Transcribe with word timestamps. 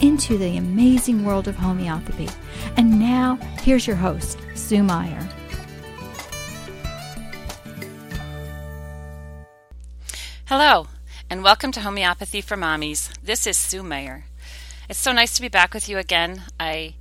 into 0.00 0.38
the 0.38 0.56
amazing 0.56 1.24
world 1.24 1.48
of 1.48 1.56
homeopathy. 1.56 2.28
And 2.76 2.98
now, 2.98 3.36
here's 3.62 3.86
your 3.86 3.96
host, 3.96 4.38
Sue 4.54 4.82
Meyer. 4.82 5.28
Hello, 10.46 10.86
and 11.28 11.42
welcome 11.42 11.72
to 11.72 11.80
Homeopathy 11.80 12.40
for 12.40 12.56
Mommies. 12.56 13.10
This 13.22 13.46
is 13.46 13.56
Sue 13.56 13.82
Meyer. 13.82 14.24
It's 14.88 14.98
so 14.98 15.12
nice 15.12 15.34
to 15.34 15.42
be 15.42 15.48
back 15.48 15.74
with 15.74 15.88
you 15.88 15.98
again. 15.98 16.44
I 16.58 16.94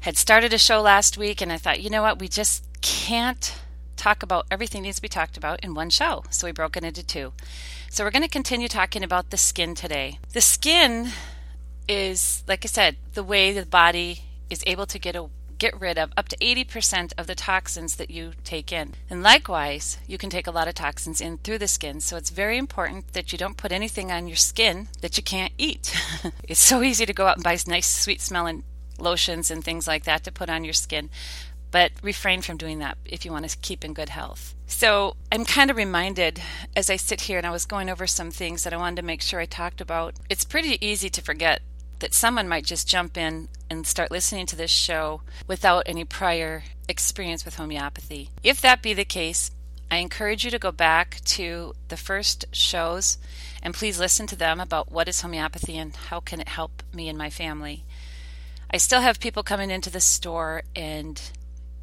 had 0.00 0.16
started 0.16 0.52
a 0.52 0.58
show 0.58 0.80
last 0.80 1.16
week, 1.16 1.40
and 1.40 1.52
I 1.52 1.58
thought, 1.58 1.80
you 1.80 1.90
know 1.90 2.02
what, 2.02 2.18
we 2.18 2.28
just 2.28 2.64
can't 2.80 3.56
talk 3.96 4.22
about 4.22 4.46
everything 4.50 4.82
needs 4.82 4.96
to 4.96 5.02
be 5.02 5.08
talked 5.08 5.36
about 5.36 5.62
in 5.64 5.74
one 5.74 5.90
show. 5.90 6.24
So 6.30 6.46
we 6.46 6.52
broke 6.52 6.76
it 6.76 6.84
into 6.84 7.04
two. 7.04 7.32
So 7.90 8.04
we're 8.04 8.10
going 8.10 8.22
to 8.22 8.28
continue 8.28 8.68
talking 8.68 9.02
about 9.02 9.30
the 9.30 9.36
skin 9.36 9.74
today. 9.74 10.18
The 10.32 10.40
skin 10.40 11.08
is, 11.88 12.42
like 12.46 12.64
I 12.64 12.68
said, 12.68 12.96
the 13.14 13.24
way 13.24 13.52
the 13.52 13.66
body 13.66 14.22
is 14.50 14.62
able 14.66 14.86
to 14.86 14.98
get 14.98 15.16
a 15.16 15.28
get 15.58 15.78
rid 15.80 15.98
of 15.98 16.12
up 16.16 16.28
to 16.28 16.36
80% 16.36 17.12
of 17.16 17.26
the 17.26 17.34
toxins 17.34 17.96
that 17.96 18.10
you 18.10 18.32
take 18.44 18.72
in. 18.72 18.94
And 19.08 19.22
likewise, 19.22 19.98
you 20.06 20.18
can 20.18 20.30
take 20.30 20.46
a 20.46 20.50
lot 20.50 20.68
of 20.68 20.74
toxins 20.74 21.20
in 21.20 21.38
through 21.38 21.58
the 21.58 21.68
skin. 21.68 22.00
So 22.00 22.16
it's 22.16 22.30
very 22.30 22.58
important 22.58 23.12
that 23.14 23.32
you 23.32 23.38
don't 23.38 23.56
put 23.56 23.72
anything 23.72 24.12
on 24.12 24.28
your 24.28 24.36
skin 24.36 24.88
that 25.00 25.16
you 25.16 25.22
can't 25.22 25.52
eat. 25.58 25.96
it's 26.44 26.60
so 26.60 26.82
easy 26.82 27.06
to 27.06 27.12
go 27.12 27.26
out 27.26 27.36
and 27.36 27.44
buy 27.44 27.58
nice, 27.66 27.86
sweet 27.86 28.20
smelling 28.20 28.64
lotions 28.98 29.50
and 29.50 29.64
things 29.64 29.86
like 29.86 30.04
that 30.04 30.24
to 30.24 30.32
put 30.32 30.50
on 30.50 30.64
your 30.64 30.74
skin. 30.74 31.10
But 31.70 31.92
refrain 32.02 32.42
from 32.42 32.56
doing 32.56 32.78
that 32.78 32.96
if 33.04 33.24
you 33.24 33.32
want 33.32 33.48
to 33.48 33.58
keep 33.58 33.84
in 33.84 33.92
good 33.92 34.08
health. 34.08 34.54
So 34.66 35.16
I'm 35.30 35.44
kind 35.44 35.70
of 35.70 35.76
reminded 35.76 36.40
as 36.74 36.88
I 36.88 36.96
sit 36.96 37.22
here 37.22 37.38
and 37.38 37.46
I 37.46 37.50
was 37.50 37.66
going 37.66 37.90
over 37.90 38.06
some 38.06 38.30
things 38.30 38.64
that 38.64 38.72
I 38.72 38.76
wanted 38.76 38.96
to 38.96 39.02
make 39.02 39.20
sure 39.20 39.40
I 39.40 39.46
talked 39.46 39.80
about. 39.80 40.14
It's 40.30 40.44
pretty 40.44 40.84
easy 40.84 41.08
to 41.10 41.22
forget 41.22 41.60
that 41.98 42.14
someone 42.14 42.48
might 42.48 42.64
just 42.64 42.88
jump 42.88 43.16
in 43.16 43.48
and 43.70 43.86
start 43.86 44.10
listening 44.10 44.46
to 44.46 44.56
this 44.56 44.70
show 44.70 45.22
without 45.46 45.82
any 45.86 46.04
prior 46.04 46.64
experience 46.88 47.44
with 47.44 47.56
homeopathy. 47.56 48.30
If 48.42 48.60
that 48.60 48.82
be 48.82 48.94
the 48.94 49.04
case, 49.04 49.50
I 49.90 49.98
encourage 49.98 50.44
you 50.44 50.50
to 50.50 50.58
go 50.58 50.72
back 50.72 51.20
to 51.24 51.74
the 51.88 51.96
first 51.96 52.44
shows 52.52 53.18
and 53.62 53.74
please 53.74 53.98
listen 53.98 54.26
to 54.28 54.36
them 54.36 54.60
about 54.60 54.90
what 54.90 55.08
is 55.08 55.20
homeopathy 55.20 55.78
and 55.78 55.94
how 55.94 56.20
can 56.20 56.40
it 56.40 56.48
help 56.48 56.82
me 56.92 57.08
and 57.08 57.16
my 57.16 57.30
family. 57.30 57.84
I 58.70 58.78
still 58.78 59.00
have 59.00 59.20
people 59.20 59.42
coming 59.42 59.70
into 59.70 59.90
the 59.90 60.00
store 60.00 60.62
and 60.74 61.20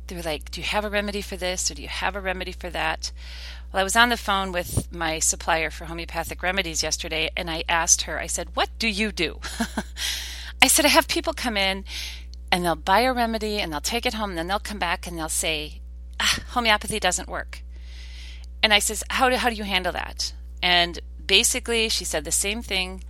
they're 0.07 0.21
like, 0.21 0.51
Do 0.51 0.59
you 0.59 0.67
have 0.67 0.83
a 0.83 0.89
remedy 0.89 1.21
for 1.21 1.37
this 1.37 1.71
or 1.71 1.75
do 1.75 1.81
you 1.81 1.87
have 1.87 2.15
a 2.15 2.21
remedy 2.21 2.51
for 2.51 2.69
that? 2.69 3.11
Well, 3.73 3.81
I 3.81 3.83
was 3.83 3.95
on 3.95 4.09
the 4.09 4.17
phone 4.17 4.51
with 4.51 4.93
my 4.93 5.17
supplier 5.17 5.71
for 5.71 5.85
homeopathic 5.85 6.43
remedies 6.43 6.83
yesterday, 6.83 7.31
and 7.35 7.49
I 7.49 7.63
asked 7.67 8.03
her, 8.03 8.19
I 8.19 8.27
said, 8.27 8.55
What 8.55 8.69
do 8.77 8.87
you 8.87 9.11
do? 9.11 9.39
I 10.61 10.67
said, 10.67 10.85
I 10.85 10.89
have 10.89 11.07
people 11.07 11.33
come 11.33 11.57
in 11.57 11.83
and 12.51 12.63
they'll 12.63 12.75
buy 12.75 12.99
a 12.99 13.11
remedy 13.11 13.57
and 13.57 13.73
they'll 13.73 13.81
take 13.81 14.05
it 14.05 14.13
home, 14.13 14.29
and 14.29 14.37
then 14.37 14.45
they'll 14.45 14.59
come 14.59 14.77
back 14.77 15.07
and 15.07 15.17
they'll 15.17 15.27
say, 15.27 15.81
ah, 16.19 16.37
Homeopathy 16.49 16.99
doesn't 16.99 17.27
work. 17.27 17.63
And 18.61 18.71
I 18.75 18.77
says, 18.77 19.03
how 19.09 19.27
do, 19.27 19.37
how 19.37 19.49
do 19.49 19.55
you 19.55 19.63
handle 19.63 19.91
that? 19.93 20.33
And 20.61 20.99
basically, 21.25 21.89
she 21.89 22.05
said 22.05 22.25
the 22.25 22.31
same 22.31 22.61
thing 22.61 23.03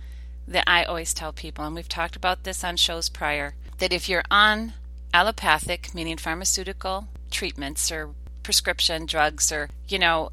that 0.48 0.64
I 0.66 0.82
always 0.82 1.12
tell 1.12 1.34
people, 1.34 1.66
and 1.66 1.74
we've 1.74 1.90
talked 1.90 2.16
about 2.16 2.44
this 2.44 2.64
on 2.64 2.76
shows 2.76 3.10
prior 3.10 3.54
that 3.78 3.92
if 3.92 4.08
you're 4.08 4.24
on 4.30 4.72
allopathic, 5.12 5.94
meaning 5.94 6.16
pharmaceutical 6.16 7.08
treatments 7.30 7.92
or 7.92 8.14
prescription 8.42 9.04
drugs, 9.04 9.52
or, 9.52 9.68
you 9.86 9.98
know, 9.98 10.30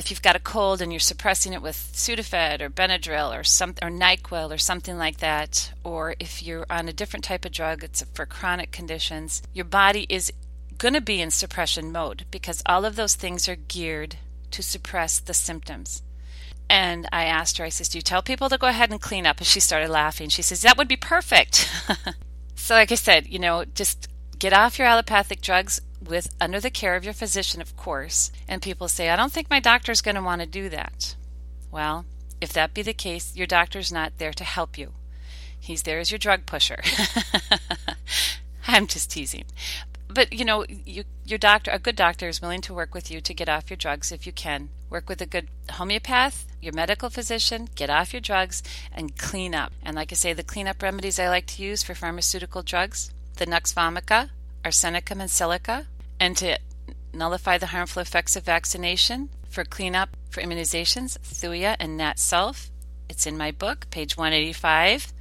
if 0.00 0.10
you've 0.10 0.22
got 0.22 0.34
a 0.34 0.40
cold 0.40 0.80
and 0.80 0.90
you're 0.90 0.98
suppressing 0.98 1.52
it 1.52 1.60
with 1.60 1.76
Sudafed 1.92 2.62
or 2.62 2.70
Benadryl 2.70 3.38
or 3.38 3.44
some 3.44 3.74
or 3.82 3.90
NyQuil 3.90 4.50
or 4.50 4.56
something 4.56 4.96
like 4.96 5.18
that, 5.18 5.74
or 5.84 6.14
if 6.18 6.42
you're 6.42 6.64
on 6.70 6.88
a 6.88 6.92
different 6.94 7.22
type 7.22 7.44
of 7.44 7.52
drug, 7.52 7.84
it's 7.84 8.02
for 8.14 8.24
chronic 8.24 8.72
conditions, 8.72 9.42
your 9.52 9.66
body 9.66 10.06
is 10.08 10.32
going 10.78 10.94
to 10.94 11.02
be 11.02 11.20
in 11.20 11.30
suppression 11.30 11.92
mode 11.92 12.24
because 12.30 12.62
all 12.64 12.86
of 12.86 12.96
those 12.96 13.14
things 13.14 13.46
are 13.46 13.56
geared 13.56 14.16
to 14.52 14.62
suppress 14.62 15.20
the 15.20 15.34
symptoms. 15.34 16.02
And 16.70 17.06
I 17.12 17.26
asked 17.26 17.58
her, 17.58 17.64
I 17.64 17.68
says, 17.68 17.90
Do 17.90 17.98
you 17.98 18.02
tell 18.02 18.22
people 18.22 18.48
to 18.48 18.56
go 18.56 18.68
ahead 18.68 18.90
and 18.90 19.02
clean 19.02 19.26
up? 19.26 19.36
And 19.36 19.46
she 19.46 19.60
started 19.60 19.90
laughing. 19.90 20.30
She 20.30 20.40
says, 20.40 20.62
That 20.62 20.78
would 20.78 20.88
be 20.88 20.96
perfect. 20.96 21.70
so, 22.54 22.74
like 22.74 22.90
I 22.90 22.94
said, 22.94 23.26
you 23.26 23.38
know, 23.38 23.66
just 23.66 24.08
get 24.38 24.54
off 24.54 24.78
your 24.78 24.88
allopathic 24.88 25.42
drugs, 25.42 25.82
with 26.02 26.34
under 26.40 26.60
the 26.60 26.70
care 26.70 26.96
of 26.96 27.04
your 27.04 27.14
physician, 27.14 27.60
of 27.60 27.76
course. 27.76 28.30
And 28.48 28.62
people 28.62 28.88
say, 28.88 29.10
I 29.10 29.16
don't 29.16 29.32
think 29.32 29.50
my 29.50 29.60
doctor's 29.60 30.00
going 30.00 30.14
to 30.14 30.22
want 30.22 30.40
to 30.40 30.46
do 30.46 30.68
that. 30.68 31.14
Well, 31.70 32.04
if 32.40 32.52
that 32.52 32.74
be 32.74 32.82
the 32.82 32.94
case, 32.94 33.36
your 33.36 33.46
doctor's 33.46 33.92
not 33.92 34.18
there 34.18 34.32
to 34.32 34.44
help 34.44 34.78
you. 34.78 34.92
He's 35.58 35.82
there 35.82 35.98
as 35.98 36.10
your 36.10 36.18
drug 36.18 36.46
pusher. 36.46 36.80
I'm 38.66 38.86
just 38.86 39.10
teasing. 39.10 39.44
But 40.08 40.32
you 40.32 40.44
know, 40.44 40.64
you, 40.68 41.04
your 41.24 41.38
doctor, 41.38 41.70
a 41.70 41.78
good 41.78 41.96
doctor 41.96 42.28
is 42.28 42.40
willing 42.40 42.62
to 42.62 42.74
work 42.74 42.94
with 42.94 43.10
you 43.10 43.20
to 43.20 43.34
get 43.34 43.48
off 43.48 43.70
your 43.70 43.76
drugs 43.76 44.10
if 44.10 44.26
you 44.26 44.32
can. 44.32 44.70
Work 44.88 45.08
with 45.08 45.20
a 45.20 45.26
good 45.26 45.48
homeopath, 45.68 46.46
your 46.60 46.72
medical 46.72 47.10
physician, 47.10 47.68
get 47.76 47.90
off 47.90 48.12
your 48.12 48.20
drugs 48.20 48.62
and 48.92 49.16
clean 49.16 49.54
up. 49.54 49.72
And 49.84 49.94
like 49.94 50.10
I 50.10 50.16
say, 50.16 50.32
the 50.32 50.42
cleanup 50.42 50.82
remedies 50.82 51.18
I 51.20 51.28
like 51.28 51.46
to 51.46 51.62
use 51.62 51.82
for 51.82 51.94
pharmaceutical 51.94 52.62
drugs, 52.62 53.12
the 53.36 53.46
Nux 53.46 53.72
vomica, 53.72 54.30
arsenicum 54.64 55.20
and 55.20 55.30
silica, 55.30 55.86
and 56.18 56.36
to 56.36 56.58
nullify 57.12 57.58
the 57.58 57.66
harmful 57.66 58.02
effects 58.02 58.36
of 58.36 58.44
vaccination, 58.44 59.30
for 59.48 59.64
cleanup 59.64 60.16
for 60.30 60.40
immunizations, 60.40 61.18
Thuja 61.18 61.76
and 61.78 61.96
Nat 61.96 62.16
Sulph. 62.16 62.70
It's 63.08 63.26
in 63.26 63.36
my 63.36 63.50
book, 63.50 63.90
page 63.90 64.16
185. 64.16 65.12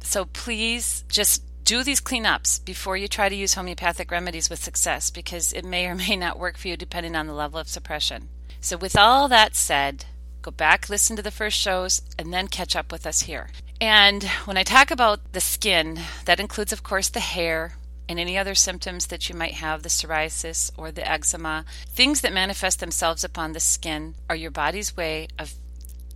So 0.00 0.24
please 0.24 1.04
just 1.08 1.42
do 1.64 1.84
these 1.84 2.00
cleanups 2.00 2.64
before 2.64 2.96
you 2.96 3.06
try 3.06 3.28
to 3.28 3.36
use 3.36 3.54
homeopathic 3.54 4.10
remedies 4.10 4.50
with 4.50 4.62
success 4.62 5.10
because 5.10 5.52
it 5.52 5.64
may 5.64 5.86
or 5.86 5.94
may 5.94 6.16
not 6.16 6.38
work 6.38 6.56
for 6.56 6.68
you 6.68 6.76
depending 6.76 7.14
on 7.14 7.26
the 7.26 7.32
level 7.32 7.60
of 7.60 7.68
suppression. 7.68 8.28
So, 8.60 8.76
with 8.76 8.96
all 8.96 9.28
that 9.28 9.54
said, 9.54 10.04
go 10.42 10.50
back, 10.50 10.88
listen 10.88 11.14
to 11.16 11.22
the 11.22 11.30
first 11.30 11.56
shows, 11.56 12.02
and 12.18 12.32
then 12.32 12.48
catch 12.48 12.74
up 12.74 12.90
with 12.90 13.06
us 13.06 13.22
here. 13.22 13.50
And 13.80 14.24
when 14.46 14.56
I 14.56 14.64
talk 14.64 14.90
about 14.90 15.32
the 15.32 15.40
skin, 15.40 16.00
that 16.24 16.40
includes, 16.40 16.72
of 16.72 16.82
course, 16.82 17.08
the 17.08 17.20
hair, 17.20 17.74
and 18.08 18.18
any 18.18 18.38
other 18.38 18.54
symptoms 18.54 19.06
that 19.06 19.28
you 19.28 19.34
might 19.34 19.54
have, 19.54 19.82
the 19.82 19.88
psoriasis 19.88 20.70
or 20.76 20.90
the 20.90 21.08
eczema, 21.08 21.64
things 21.88 22.22
that 22.22 22.32
manifest 22.32 22.80
themselves 22.80 23.22
upon 23.22 23.52
the 23.52 23.60
skin 23.60 24.14
are 24.30 24.36
your 24.36 24.50
body's 24.50 24.96
way 24.96 25.28
of 25.38 25.54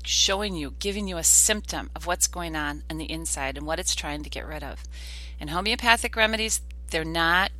showing 0.05 0.57
you, 0.57 0.75
giving 0.79 1.07
you 1.07 1.17
a 1.17 1.25
symptom 1.25 1.91
of 1.95 2.07
what's 2.07 2.27
going 2.27 2.57
on 2.57 2.83
in 2.91 2.99
the 2.99 3.11
inside 3.11 3.57
and 3.57 3.67
what 3.67 3.79
it's 3.79 3.95
trying 3.95 4.23
to 4.23 4.31
get 4.31 4.47
rid 4.47 4.63
of. 4.63 4.83
And 5.39 5.51
homeopathic 5.51 6.17
remedies, 6.17 6.61
they're 6.91 7.05
not 7.05 7.51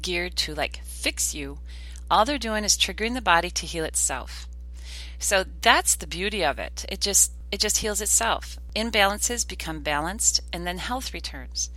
geared 0.00 0.36
to 0.36 0.54
like 0.54 0.80
fix 0.84 1.34
you. 1.34 1.58
All 2.10 2.24
they're 2.24 2.38
doing 2.38 2.64
is 2.64 2.76
triggering 2.76 3.14
the 3.14 3.20
body 3.20 3.50
to 3.50 3.66
heal 3.66 3.84
itself. 3.84 4.46
So 5.18 5.44
that's 5.62 5.96
the 5.96 6.06
beauty 6.06 6.44
of 6.44 6.58
it. 6.58 6.84
It 6.88 7.00
just 7.00 7.32
it 7.50 7.60
just 7.60 7.78
heals 7.78 8.00
itself. 8.00 8.58
Imbalances 8.74 9.46
become 9.46 9.80
balanced 9.80 10.40
and 10.52 10.66
then 10.66 10.78
health 10.78 11.14
returns. 11.14 11.70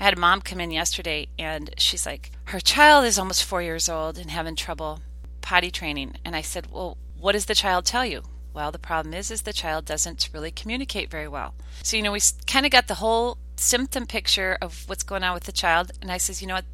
I 0.00 0.04
had 0.04 0.16
a 0.16 0.20
mom 0.20 0.40
come 0.40 0.60
in 0.60 0.70
yesterday 0.70 1.28
and 1.38 1.70
she's 1.78 2.06
like, 2.06 2.30
her 2.44 2.60
child 2.60 3.04
is 3.04 3.18
almost 3.18 3.44
four 3.44 3.62
years 3.62 3.88
old 3.88 4.18
and 4.18 4.30
having 4.30 4.56
trouble 4.56 5.00
potty 5.40 5.70
training. 5.70 6.16
And 6.24 6.34
I 6.34 6.40
said, 6.42 6.70
well, 6.70 6.96
what 7.18 7.32
does 7.32 7.46
the 7.46 7.54
child 7.54 7.84
tell 7.84 8.04
you? 8.04 8.22
Well, 8.54 8.70
the 8.70 8.78
problem 8.78 9.14
is, 9.14 9.30
is 9.30 9.42
the 9.42 9.52
child 9.52 9.84
doesn't 9.84 10.28
really 10.32 10.50
communicate 10.50 11.10
very 11.10 11.28
well. 11.28 11.54
So, 11.82 11.96
you 11.96 12.02
know, 12.02 12.12
we 12.12 12.20
kind 12.46 12.66
of 12.66 12.72
got 12.72 12.88
the 12.88 12.94
whole 12.94 13.38
symptom 13.56 14.06
picture 14.06 14.58
of 14.60 14.84
what's 14.88 15.02
going 15.02 15.22
on 15.22 15.34
with 15.34 15.44
the 15.44 15.52
child. 15.52 15.92
And 16.02 16.10
I 16.12 16.18
says, 16.18 16.42
you 16.42 16.48
know 16.48 16.54
what? 16.54 16.64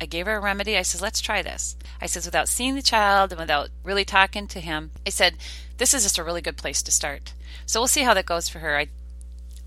I 0.00 0.06
gave 0.06 0.26
her 0.26 0.36
a 0.36 0.40
remedy. 0.40 0.76
I 0.76 0.82
says, 0.82 1.02
let's 1.02 1.20
try 1.20 1.42
this. 1.42 1.76
I 2.00 2.06
says, 2.06 2.24
without 2.24 2.48
seeing 2.48 2.74
the 2.74 2.82
child 2.82 3.32
and 3.32 3.40
without 3.40 3.70
really 3.82 4.04
talking 4.04 4.46
to 4.48 4.60
him, 4.60 4.92
I 5.06 5.10
said, 5.10 5.36
this 5.78 5.94
is 5.94 6.04
just 6.04 6.18
a 6.18 6.24
really 6.24 6.40
good 6.40 6.56
place 6.56 6.82
to 6.82 6.92
start. 6.92 7.34
So 7.66 7.80
we'll 7.80 7.88
see 7.88 8.02
how 8.02 8.14
that 8.14 8.26
goes 8.26 8.48
for 8.48 8.60
her. 8.60 8.76
I, 8.76 8.88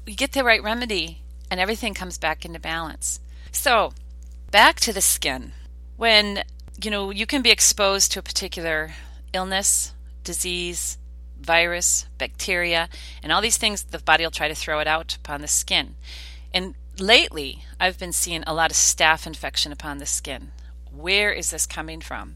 get 0.06 0.32
the 0.32 0.44
right 0.44 0.64
remedy 0.64 1.21
and 1.52 1.60
everything 1.60 1.94
comes 1.94 2.18
back 2.18 2.46
into 2.46 2.60
balance. 2.60 3.20
So, 3.52 3.94
back 4.50 4.80
to 4.80 4.94
the 4.94 5.02
skin. 5.02 5.52
When, 5.98 6.44
you 6.82 6.90
know, 6.90 7.12
you 7.12 7.28
can 7.28 7.42
be 7.42 7.52
exposed 7.52 8.14
to 8.14 8.20
a 8.20 8.24
particular 8.24 8.94
illness, 9.34 9.94
disease, 10.24 10.98
virus, 11.40 12.08
bacteria, 12.18 12.88
and 13.22 13.32
all 13.32 13.42
these 13.42 13.58
things, 13.58 13.84
the 13.84 14.00
body 14.00 14.24
will 14.24 14.32
try 14.32 14.48
to 14.48 14.56
throw 14.56 14.80
it 14.80 14.88
out 14.88 15.16
upon 15.16 15.42
the 15.42 15.48
skin. 15.48 15.96
And 16.54 16.74
lately, 16.98 17.64
I've 17.80 18.00
been 18.00 18.14
seeing 18.14 18.44
a 18.48 18.54
lot 18.54 18.72
of 18.72 18.78
staph 18.78 19.28
infection 19.28 19.72
upon 19.72 19.98
the 19.98 20.06
skin. 20.06 20.52
where 20.90 21.32
is 21.32 21.52
this 21.52 21.66
coming 21.66 22.02
from? 22.02 22.36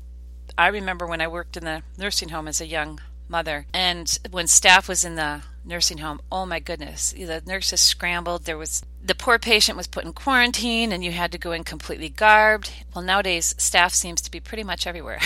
I 0.57 0.67
remember 0.67 1.05
when 1.05 1.19
I 1.19 1.27
worked 1.27 1.57
in 1.57 1.65
the 1.65 1.83
nursing 1.97 2.29
home 2.29 2.47
as 2.47 2.61
a 2.61 2.67
young 2.67 3.01
mother, 3.27 3.65
and 3.73 4.17
when 4.31 4.45
staph 4.45 4.87
was 4.87 5.03
in 5.03 5.15
the 5.15 5.41
nursing 5.65 5.97
home, 5.99 6.21
oh 6.31 6.45
my 6.45 6.59
goodness, 6.59 7.11
the 7.11 7.41
nurses 7.45 7.81
scrambled. 7.81 8.45
There 8.45 8.57
was 8.57 8.83
the 9.03 9.15
poor 9.15 9.37
patient 9.37 9.77
was 9.77 9.87
put 9.87 10.05
in 10.05 10.13
quarantine, 10.13 10.91
and 10.91 11.03
you 11.03 11.11
had 11.11 11.31
to 11.31 11.37
go 11.37 11.51
in 11.51 11.63
completely 11.63 12.09
garbed. 12.09 12.71
Well, 12.93 13.03
nowadays 13.03 13.53
staph 13.57 13.93
seems 13.93 14.21
to 14.21 14.31
be 14.31 14.39
pretty 14.39 14.63
much 14.63 14.87
everywhere. 14.87 15.19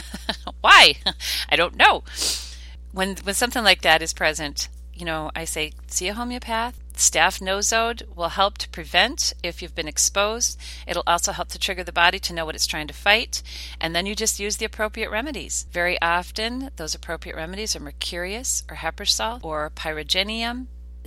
Why? 0.60 0.94
I 1.48 1.56
don't 1.56 1.76
know. 1.76 2.04
When 2.92 3.16
when 3.16 3.34
something 3.34 3.64
like 3.64 3.82
that 3.82 4.02
is 4.02 4.12
present, 4.12 4.68
you 4.94 5.04
know, 5.04 5.30
I 5.34 5.44
say, 5.44 5.72
see 5.86 6.08
a 6.08 6.14
homeopath. 6.14 6.78
Staph 6.94 7.40
nosode 7.40 8.02
will 8.14 8.30
help 8.30 8.58
to 8.58 8.68
prevent 8.68 9.32
if 9.42 9.62
you've 9.62 9.74
been 9.74 9.88
exposed. 9.88 10.58
It'll 10.86 11.02
also 11.06 11.32
help 11.32 11.48
to 11.48 11.58
trigger 11.58 11.82
the 11.82 11.92
body 11.92 12.18
to 12.20 12.32
know 12.32 12.44
what 12.44 12.54
it's 12.54 12.66
trying 12.66 12.86
to 12.88 12.94
fight. 12.94 13.42
And 13.80 13.94
then 13.94 14.06
you 14.06 14.14
just 14.14 14.40
use 14.40 14.58
the 14.58 14.66
appropriate 14.66 15.10
remedies. 15.10 15.66
Very 15.72 16.00
often, 16.02 16.70
those 16.76 16.94
appropriate 16.94 17.36
remedies 17.36 17.74
are 17.74 17.80
mercurius 17.80 18.64
or 18.70 18.78
salt 19.04 19.44
or 19.44 19.70
pyrogenium, 19.70 20.66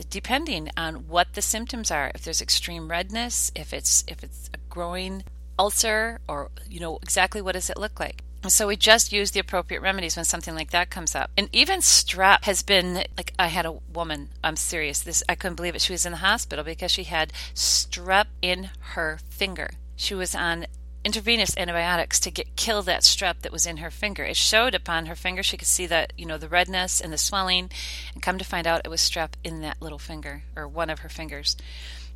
depending 0.09 0.69
on 0.75 1.07
what 1.07 1.33
the 1.33 1.41
symptoms 1.41 1.91
are. 1.91 2.11
If 2.15 2.23
there's 2.23 2.41
extreme 2.41 2.89
redness, 2.89 3.51
if 3.55 3.73
it's 3.73 4.03
if 4.07 4.23
it's 4.23 4.49
a 4.53 4.57
growing 4.69 5.23
ulcer, 5.59 6.19
or 6.27 6.49
you 6.67 6.79
know 6.79 6.97
exactly 7.03 7.41
what 7.41 7.53
does 7.53 7.69
it 7.69 7.77
look 7.77 7.99
like. 7.99 8.23
So 8.47 8.67
we 8.67 8.75
just 8.75 9.13
use 9.13 9.31
the 9.31 9.39
appropriate 9.39 9.81
remedies 9.81 10.15
when 10.15 10.25
something 10.25 10.53
like 10.53 10.71
that 10.71 10.89
comes 10.89 11.15
up. 11.15 11.31
And 11.37 11.49
even 11.53 11.79
strep 11.79 12.43
has 12.43 12.61
been 12.61 13.05
like 13.17 13.33
I 13.39 13.47
had 13.47 13.65
a 13.65 13.79
woman, 13.93 14.29
I'm 14.43 14.57
serious, 14.57 14.99
this 14.99 15.23
I 15.29 15.35
couldn't 15.35 15.55
believe 15.55 15.75
it. 15.75 15.81
She 15.81 15.93
was 15.93 16.05
in 16.05 16.11
the 16.11 16.17
hospital 16.17 16.65
because 16.65 16.91
she 16.91 17.03
had 17.03 17.31
strep 17.55 18.25
in 18.41 18.69
her 18.79 19.19
finger. 19.29 19.71
She 19.95 20.13
was 20.13 20.35
on 20.35 20.65
intravenous 21.05 21.57
antibiotics 21.57 22.19
to 22.21 22.31
get 22.31 22.55
kill 22.55 22.81
that 22.83 23.01
strep 23.01 23.39
that 23.41 23.51
was 23.51 23.65
in 23.65 23.77
her 23.77 23.91
finger. 23.91 24.23
It 24.23 24.37
showed 24.37 24.73
upon 24.73 25.05
her 25.05 25.15
finger. 25.15 25.43
She 25.43 25.57
could 25.57 25.67
see 25.67 25.85
that, 25.87 26.13
you 26.17 26.25
know, 26.25 26.37
the 26.37 26.49
redness 26.49 27.01
and 27.01 27.11
the 27.11 27.17
swelling 27.17 27.69
and 28.13 28.21
come 28.21 28.37
to 28.37 28.45
find 28.45 28.67
out 28.67 28.81
it 28.83 28.89
was 28.89 29.01
strep 29.01 29.33
in 29.43 29.61
that 29.61 29.81
little 29.81 29.99
finger 29.99 30.43
or 30.55 30.67
one 30.67 30.89
of 30.89 30.99
her 30.99 31.09
fingers. 31.09 31.55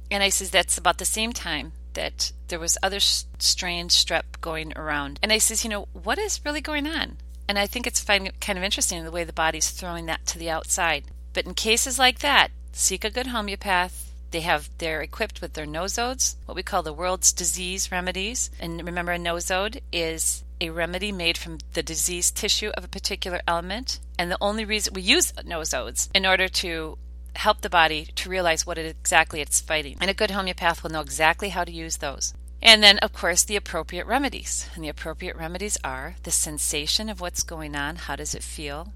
And 0.09 0.23
I 0.23 0.30
says 0.30 0.51
that's 0.51 0.77
about 0.77 0.97
the 0.97 1.06
same 1.06 1.33
time 1.33 1.73
that 1.97 2.31
there 2.47 2.59
was 2.59 2.77
other 2.81 2.99
strange 2.99 3.91
strep 3.91 4.39
going 4.39 4.71
around. 4.77 5.19
And 5.21 5.33
I 5.33 5.39
says, 5.39 5.63
you 5.63 5.69
know, 5.69 5.88
what 5.91 6.19
is 6.19 6.45
really 6.45 6.61
going 6.61 6.88
on? 6.88 7.17
And 7.49 7.57
I 7.57 7.65
think 7.65 7.88
it's 7.88 8.03
kind 8.03 8.29
of 8.29 8.63
interesting 8.63 9.03
the 9.03 9.11
way 9.11 9.23
the 9.23 9.33
body's 9.33 9.71
throwing 9.71 10.05
that 10.05 10.25
to 10.27 10.38
the 10.38 10.49
outside. 10.49 11.05
But 11.33 11.45
in 11.45 11.53
cases 11.53 11.97
like 11.97 12.19
that, 12.19 12.51
seek 12.71 13.03
a 13.03 13.09
good 13.09 13.27
homeopath. 13.27 14.13
They 14.31 14.41
have 14.41 14.69
they're 14.77 15.01
equipped 15.01 15.41
with 15.41 15.53
their 15.53 15.65
nosodes, 15.65 16.35
what 16.45 16.55
we 16.55 16.63
call 16.63 16.83
the 16.83 16.94
world's 16.94 17.31
disease 17.31 17.91
remedies. 17.91 18.51
And 18.59 18.85
remember, 18.85 19.13
a 19.13 19.17
nosode 19.17 19.81
is 19.91 20.44
a 20.59 20.69
remedy 20.69 21.11
made 21.11 21.38
from 21.38 21.59
the 21.73 21.83
diseased 21.83 22.35
tissue 22.35 22.71
of 22.75 22.83
a 22.83 22.89
particular 22.89 23.41
element. 23.47 23.99
And 24.19 24.29
the 24.29 24.38
only 24.41 24.65
reason 24.65 24.94
we 24.94 25.01
use 25.01 25.31
nosodes 25.31 26.09
in 26.13 26.25
order 26.25 26.47
to 26.49 26.97
help 27.35 27.62
the 27.62 27.69
body 27.69 28.09
to 28.15 28.29
realize 28.29 28.65
what 28.65 28.77
it 28.77 28.85
exactly 28.85 29.41
it's 29.41 29.62
fighting. 29.62 29.97
And 30.00 30.09
a 30.09 30.13
good 30.13 30.31
homeopath 30.31 30.83
will 30.83 30.89
know 30.89 31.01
exactly 31.01 31.50
how 31.50 31.63
to 31.63 31.71
use 31.71 31.97
those. 31.97 32.33
And 32.62 32.81
then, 32.81 32.97
of 33.00 33.13
course, 33.13 33.44
the 33.44 33.56
appropriate 33.56 34.07
remedies. 34.07 34.68
And 34.74 34.83
the 34.83 34.89
appropriate 34.89 35.35
remedies 35.35 35.77
are 35.83 36.15
the 36.24 36.31
sensation 36.31 37.09
of 37.09 37.21
what's 37.21 37.44
going 37.44 37.75
on, 37.75 37.95
how 37.97 38.15
does 38.15 38.33
it 38.33 38.44
feel, 38.44 38.94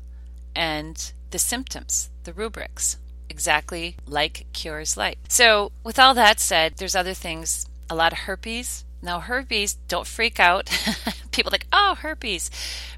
and 0.56 1.12
the 1.30 1.39
symptoms, 1.39 2.10
the 2.24 2.33
rubrics, 2.33 2.98
exactly 3.30 3.95
like 4.06 4.45
cures 4.54 4.98
like. 4.98 5.19
So, 5.30 5.72
with 5.84 6.00
all 6.00 6.13
that 6.16 6.39
said, 6.39 6.75
there's 6.77 6.95
other 6.95 7.13
things, 7.13 7.68
a 7.89 7.95
lot 7.95 8.12
of 8.12 8.19
herpes. 8.19 8.84
Now, 9.01 9.19
herpes, 9.19 9.75
don't 9.88 10.06
freak 10.06 10.39
out. 10.39 10.69
People 11.31 11.51
like, 11.51 11.66
oh, 11.74 11.95
herpes. 11.95 12.51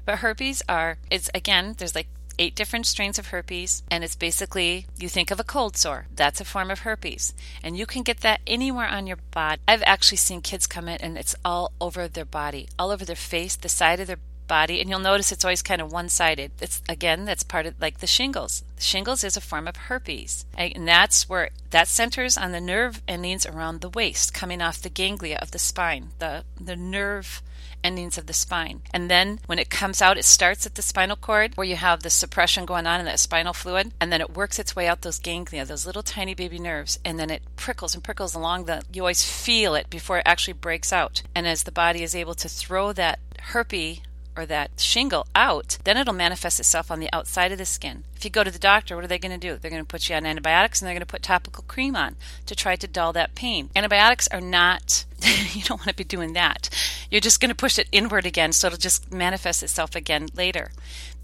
But 0.04 0.18
herpes 0.18 0.62
are, 0.68 0.98
it's 1.10 1.30
again, 1.34 1.74
there's 1.78 1.94
like 1.94 2.08
eight 2.38 2.54
different 2.54 2.86
strains 2.86 3.18
of 3.18 3.28
herpes, 3.28 3.82
and 3.90 4.04
it's 4.04 4.16
basically 4.16 4.86
you 4.98 5.08
think 5.08 5.30
of 5.30 5.40
a 5.40 5.44
cold 5.44 5.76
sore. 5.76 6.06
That's 6.14 6.40
a 6.40 6.44
form 6.44 6.70
of 6.70 6.80
herpes. 6.80 7.34
And 7.62 7.76
you 7.76 7.86
can 7.86 8.02
get 8.02 8.20
that 8.20 8.40
anywhere 8.46 8.88
on 8.88 9.06
your 9.06 9.18
body. 9.30 9.60
I've 9.66 9.82
actually 9.84 10.18
seen 10.18 10.40
kids 10.40 10.66
come 10.66 10.88
in 10.88 11.00
and 11.00 11.16
it's 11.16 11.34
all 11.44 11.72
over 11.80 12.08
their 12.08 12.24
body, 12.24 12.68
all 12.78 12.90
over 12.90 13.04
their 13.04 13.16
face, 13.16 13.56
the 13.56 13.68
side 13.68 14.00
of 14.00 14.06
their 14.06 14.18
body 14.46 14.80
and 14.80 14.88
you'll 14.88 14.98
notice 14.98 15.32
it's 15.32 15.44
always 15.44 15.62
kind 15.62 15.80
of 15.80 15.92
one-sided 15.92 16.50
it's 16.60 16.82
again 16.88 17.24
that's 17.24 17.42
part 17.42 17.66
of 17.66 17.74
like 17.80 17.98
the 17.98 18.06
shingles 18.06 18.62
shingles 18.78 19.24
is 19.24 19.36
a 19.36 19.40
form 19.40 19.66
of 19.66 19.76
herpes 19.76 20.44
and 20.56 20.86
that's 20.86 21.28
where 21.28 21.50
that 21.70 21.88
centers 21.88 22.36
on 22.36 22.52
the 22.52 22.60
nerve 22.60 23.02
endings 23.08 23.46
around 23.46 23.80
the 23.80 23.88
waist 23.88 24.34
coming 24.34 24.60
off 24.60 24.82
the 24.82 24.88
ganglia 24.88 25.38
of 25.40 25.50
the 25.50 25.58
spine 25.58 26.08
the 26.18 26.44
the 26.60 26.76
nerve 26.76 27.42
endings 27.84 28.16
of 28.18 28.26
the 28.26 28.32
spine. 28.32 28.80
And 28.92 29.10
then 29.10 29.38
when 29.46 29.58
it 29.58 29.70
comes 29.70 30.00
out, 30.02 30.18
it 30.18 30.24
starts 30.24 30.66
at 30.66 30.74
the 30.74 30.82
spinal 30.82 31.16
cord 31.16 31.56
where 31.56 31.66
you 31.66 31.76
have 31.76 32.02
the 32.02 32.10
suppression 32.10 32.64
going 32.64 32.86
on 32.86 32.98
in 32.98 33.06
that 33.06 33.20
spinal 33.20 33.52
fluid, 33.52 33.92
and 34.00 34.10
then 34.10 34.22
it 34.22 34.34
works 34.34 34.58
its 34.58 34.74
way 34.74 34.88
out 34.88 35.02
those 35.02 35.18
ganglia, 35.18 35.64
those 35.64 35.86
little 35.86 36.02
tiny 36.02 36.34
baby 36.34 36.58
nerves, 36.58 36.98
and 37.04 37.18
then 37.20 37.30
it 37.30 37.42
prickles 37.54 37.94
and 37.94 38.02
prickles 38.02 38.34
along 38.34 38.64
the. 38.64 38.82
You 38.92 39.02
always 39.02 39.22
feel 39.22 39.74
it 39.74 39.90
before 39.90 40.18
it 40.18 40.26
actually 40.26 40.54
breaks 40.54 40.92
out. 40.92 41.22
And 41.34 41.46
as 41.46 41.64
the 41.64 41.72
body 41.72 42.02
is 42.02 42.14
able 42.14 42.34
to 42.34 42.48
throw 42.48 42.92
that 42.94 43.20
herpes 43.52 44.00
or 44.36 44.46
that 44.46 44.78
shingle 44.78 45.26
out, 45.34 45.78
then 45.84 45.96
it'll 45.96 46.14
manifest 46.14 46.60
itself 46.60 46.90
on 46.90 47.00
the 47.00 47.08
outside 47.12 47.52
of 47.52 47.58
the 47.58 47.64
skin. 47.64 48.04
If 48.16 48.24
you 48.24 48.30
go 48.30 48.44
to 48.44 48.50
the 48.50 48.58
doctor, 48.58 48.94
what 48.94 49.04
are 49.04 49.08
they 49.08 49.18
going 49.18 49.38
to 49.38 49.48
do? 49.48 49.56
They're 49.56 49.70
going 49.70 49.82
to 49.82 49.86
put 49.86 50.08
you 50.08 50.16
on 50.16 50.26
antibiotics 50.26 50.80
and 50.80 50.86
they're 50.86 50.94
going 50.94 51.00
to 51.00 51.06
put 51.06 51.22
topical 51.22 51.64
cream 51.66 51.96
on 51.96 52.16
to 52.46 52.54
try 52.54 52.76
to 52.76 52.86
dull 52.86 53.12
that 53.12 53.34
pain. 53.34 53.70
Antibiotics 53.76 54.28
are 54.28 54.40
not, 54.40 55.04
you 55.52 55.62
don't 55.62 55.80
want 55.80 55.90
to 55.90 55.94
be 55.94 56.04
doing 56.04 56.32
that. 56.32 56.68
You're 57.10 57.20
just 57.20 57.40
going 57.40 57.50
to 57.50 57.54
push 57.54 57.78
it 57.78 57.88
inward 57.92 58.26
again, 58.26 58.52
so 58.52 58.68
it'll 58.68 58.78
just 58.78 59.12
manifest 59.12 59.62
itself 59.62 59.94
again 59.94 60.28
later. 60.34 60.72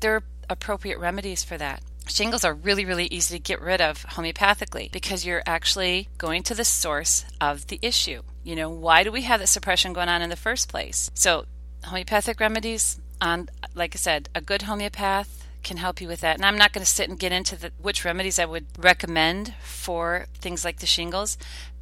There 0.00 0.16
are 0.16 0.22
appropriate 0.48 0.98
remedies 0.98 1.44
for 1.44 1.56
that. 1.58 1.82
Shingles 2.06 2.44
are 2.44 2.54
really, 2.54 2.84
really 2.84 3.06
easy 3.06 3.36
to 3.36 3.42
get 3.42 3.60
rid 3.60 3.80
of 3.80 4.04
homeopathically 4.04 4.90
because 4.90 5.24
you're 5.24 5.42
actually 5.46 6.08
going 6.18 6.42
to 6.44 6.54
the 6.54 6.64
source 6.64 7.24
of 7.40 7.68
the 7.68 7.78
issue. 7.82 8.22
You 8.42 8.56
know, 8.56 8.68
why 8.68 9.04
do 9.04 9.12
we 9.12 9.22
have 9.22 9.40
that 9.40 9.46
suppression 9.46 9.92
going 9.92 10.08
on 10.08 10.22
in 10.22 10.30
the 10.30 10.36
first 10.36 10.68
place? 10.68 11.10
So, 11.14 11.46
homeopathic 11.84 12.40
remedies, 12.40 13.00
on, 13.20 13.48
like 13.74 13.94
I 13.94 13.98
said, 13.98 14.28
a 14.34 14.40
good 14.40 14.62
homeopath 14.62 15.46
can 15.62 15.76
help 15.76 16.00
you 16.00 16.08
with 16.08 16.20
that. 16.20 16.36
And 16.36 16.44
I'm 16.44 16.56
not 16.56 16.72
going 16.72 16.84
to 16.84 16.90
sit 16.90 17.08
and 17.08 17.18
get 17.18 17.32
into 17.32 17.56
the, 17.56 17.72
which 17.80 18.04
remedies 18.04 18.38
I 18.38 18.46
would 18.46 18.66
recommend 18.78 19.54
for 19.60 20.26
things 20.34 20.64
like 20.64 20.78
the 20.78 20.86
shingles 20.86 21.36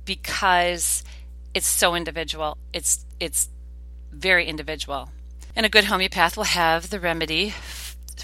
because 0.04 1.04
it's 1.54 1.66
so 1.66 1.94
individual. 1.94 2.58
It's 2.72 3.04
it's 3.20 3.48
very 4.10 4.46
individual. 4.46 5.10
And 5.54 5.64
a 5.66 5.68
good 5.68 5.84
homeopath 5.84 6.36
will 6.36 6.44
have 6.44 6.90
the 6.90 7.00
remedy 7.00 7.54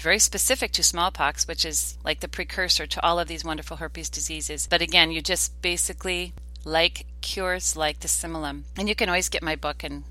very 0.05 0.19
specific 0.19 0.71
to 0.71 0.83
smallpox, 0.83 1.47
which 1.47 1.65
is 1.65 1.97
like 2.03 2.19
the 2.19 2.27
precursor 2.27 2.85
to 2.85 3.03
all 3.03 3.17
of 3.17 3.27
these 3.27 3.43
wonderful 3.43 3.77
herpes 3.77 4.07
diseases. 4.07 4.67
But 4.67 4.83
again, 4.83 5.09
you 5.09 5.19
just 5.19 5.59
basically 5.63 6.33
like 6.65 7.05
cures 7.21 7.77
like 7.77 8.01
the 8.01 8.07
similum. 8.07 8.63
And 8.77 8.89
you 8.89 8.95
can 8.95 9.07
always 9.07 9.29
get 9.29 9.43
my 9.43 9.55
book 9.55 9.83
and 9.83 10.03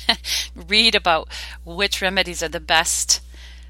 read 0.68 0.94
about 0.94 1.28
which 1.64 2.02
remedies 2.02 2.42
are 2.42 2.48
the 2.48 2.60
best 2.60 3.20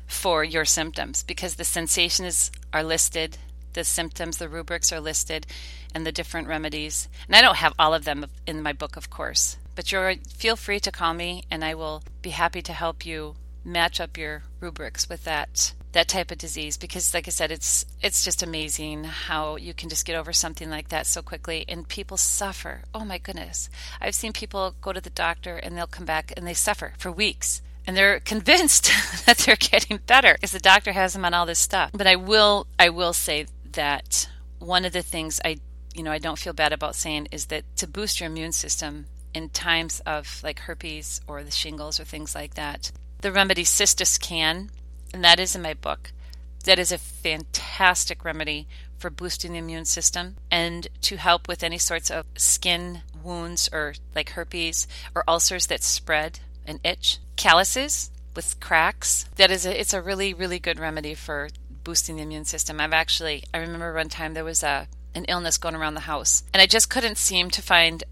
for 0.07 0.43
your 0.43 0.65
symptoms 0.65 1.23
because 1.23 1.55
the 1.55 1.65
sensations 1.65 2.51
are 2.73 2.83
listed, 2.83 3.39
the 3.75 3.85
symptoms, 3.85 4.39
the 4.39 4.49
rubrics 4.49 4.93
are 4.93 5.01
listed, 5.01 5.47
and 5.95 6.07
the 6.07 6.13
different 6.13 6.49
remedies. 6.49 7.09
And 7.27 7.37
I 7.37 7.43
don't 7.43 7.57
have 7.57 7.75
all 7.79 7.95
of 7.95 8.05
them 8.05 8.27
in 8.47 8.63
my 8.63 8.73
book, 8.73 8.97
of 8.97 9.11
course, 9.11 9.59
but 9.75 9.93
you're 9.93 10.15
feel 10.35 10.57
free 10.57 10.81
to 10.81 10.91
call 10.91 11.15
me 11.15 11.45
and 11.51 11.65
I 11.65 11.75
will 11.75 12.03
be 12.23 12.31
happy 12.31 12.63
to 12.63 12.73
help 12.73 13.07
you 13.07 13.37
match 13.65 14.01
up 14.01 14.19
your 14.19 14.43
rubrics 14.61 15.09
with 15.09 15.25
that 15.25 15.73
that 15.93 16.09
type 16.09 16.31
of 16.31 16.39
disease 16.39 16.77
because 16.77 17.15
like 17.15 17.29
I 17.29 17.31
said 17.31 17.51
it's 17.51 17.85
it's 18.01 18.25
just 18.25 18.43
amazing 18.43 19.05
how 19.05 19.57
you 19.57 19.75
can 19.75 19.89
just 19.89 20.07
get 20.07 20.17
over 20.17 20.33
something 20.33 20.71
like 20.71 20.89
that 20.89 21.07
so 21.07 21.23
quickly 21.23 21.65
and 21.69 21.89
people 21.89 22.17
suffer. 22.17 22.83
Oh 22.95 23.05
my 23.05 23.19
goodness. 23.19 23.69
I've 24.01 24.15
seen 24.15 24.33
people 24.33 24.75
go 24.81 24.93
to 24.93 25.01
the 25.01 25.11
doctor 25.11 25.57
and 25.57 25.77
they'll 25.77 25.87
come 25.87 26.07
back 26.07 26.33
and 26.37 26.47
they 26.47 26.55
suffer 26.55 26.95
for 26.99 27.13
weeks 27.13 27.63
and 27.87 27.97
they're 27.97 28.21
convinced 28.25 28.85
that 29.27 29.39
they're 29.39 29.57
getting 29.57 29.99
better 30.07 30.35
because 30.35 30.53
the 30.53 30.59
doctor 30.59 30.93
has 30.93 31.13
them 31.13 31.25
on 31.25 31.35
all 31.35 31.47
this 31.47 31.59
stuff. 31.59 31.91
But 31.93 32.07
I 32.07 32.17
will 32.17 32.67
I 32.79 32.89
will 32.89 33.13
say 33.13 33.47
that 33.73 34.29
one 34.59 34.85
of 34.85 34.93
the 34.93 35.03
things 35.03 35.41
I 35.45 35.59
you 35.95 36.03
know 36.03 36.13
I 36.13 36.19
don't 36.19 36.39
feel 36.39 36.53
bad 36.55 36.73
about 36.73 36.97
saying 36.97 37.29
is 37.31 37.47
that 37.47 37.65
to 37.77 37.87
boost 37.87 38.21
your 38.21 38.29
immune 38.29 38.53
system 38.53 39.07
in 39.35 39.49
times 39.51 40.01
of 40.07 40.41
like 40.43 40.61
herpes 40.61 41.21
or 41.27 41.43
the 41.43 41.51
shingles 41.51 41.99
or 41.99 42.05
things 42.05 42.35
like 42.35 42.55
that 42.55 42.93
the 43.23 43.33
remedy 43.33 43.65
Cistus-Can, 43.65 44.71
and 45.13 45.25
that 45.25 45.41
is 45.41 45.55
in 45.55 45.63
my 45.63 45.75
book. 45.75 46.13
That 46.65 46.79
is 46.79 46.93
a 46.93 46.99
fantastic 46.99 48.25
remedy 48.25 48.69
for 48.99 49.11
boosting 49.11 49.53
the 49.53 49.59
immune 49.59 49.85
system 49.85 50.37
and 50.51 50.87
to 51.03 51.17
help 51.17 51.49
with 51.49 51.65
any 51.65 51.79
sorts 51.79 52.11
of 52.11 52.25
skin 52.37 53.03
wounds 53.23 53.69
or 53.73 53.95
like 54.15 54.31
herpes 54.31 54.87
or 55.15 55.25
ulcers 55.27 55.67
that 55.67 55.83
spread 55.83 56.39
and 56.65 56.79
itch. 56.85 57.19
Calluses 57.37 58.11
with 58.37 58.61
cracks. 58.61 59.27
That 59.37 59.51
is 59.51 59.67
a, 59.67 59.79
it's 59.79 59.93
a 59.93 60.01
really 60.01 60.33
really 60.33 60.61
good 60.61 60.79
remedy 60.79 61.15
for 61.15 61.49
boosting 61.83 62.17
the 62.17 62.23
immune 62.23 62.45
system. 62.45 62.81
I've 62.81 62.93
actually 62.93 63.43
I 63.53 63.59
remember 63.59 63.93
one 63.93 64.09
time 64.09 64.35
there 64.35 64.45
was 64.45 64.63
a 64.63 64.87
an 65.15 65.25
illness 65.25 65.59
going 65.59 65.75
around 65.75 65.95
the 65.95 66.01
house 66.01 66.45
and 66.55 66.63
I 66.63 66.67
just 66.67 66.89
couldn't 66.89 67.19
seem 67.19 67.51
to 67.51 67.63
find 67.63 68.05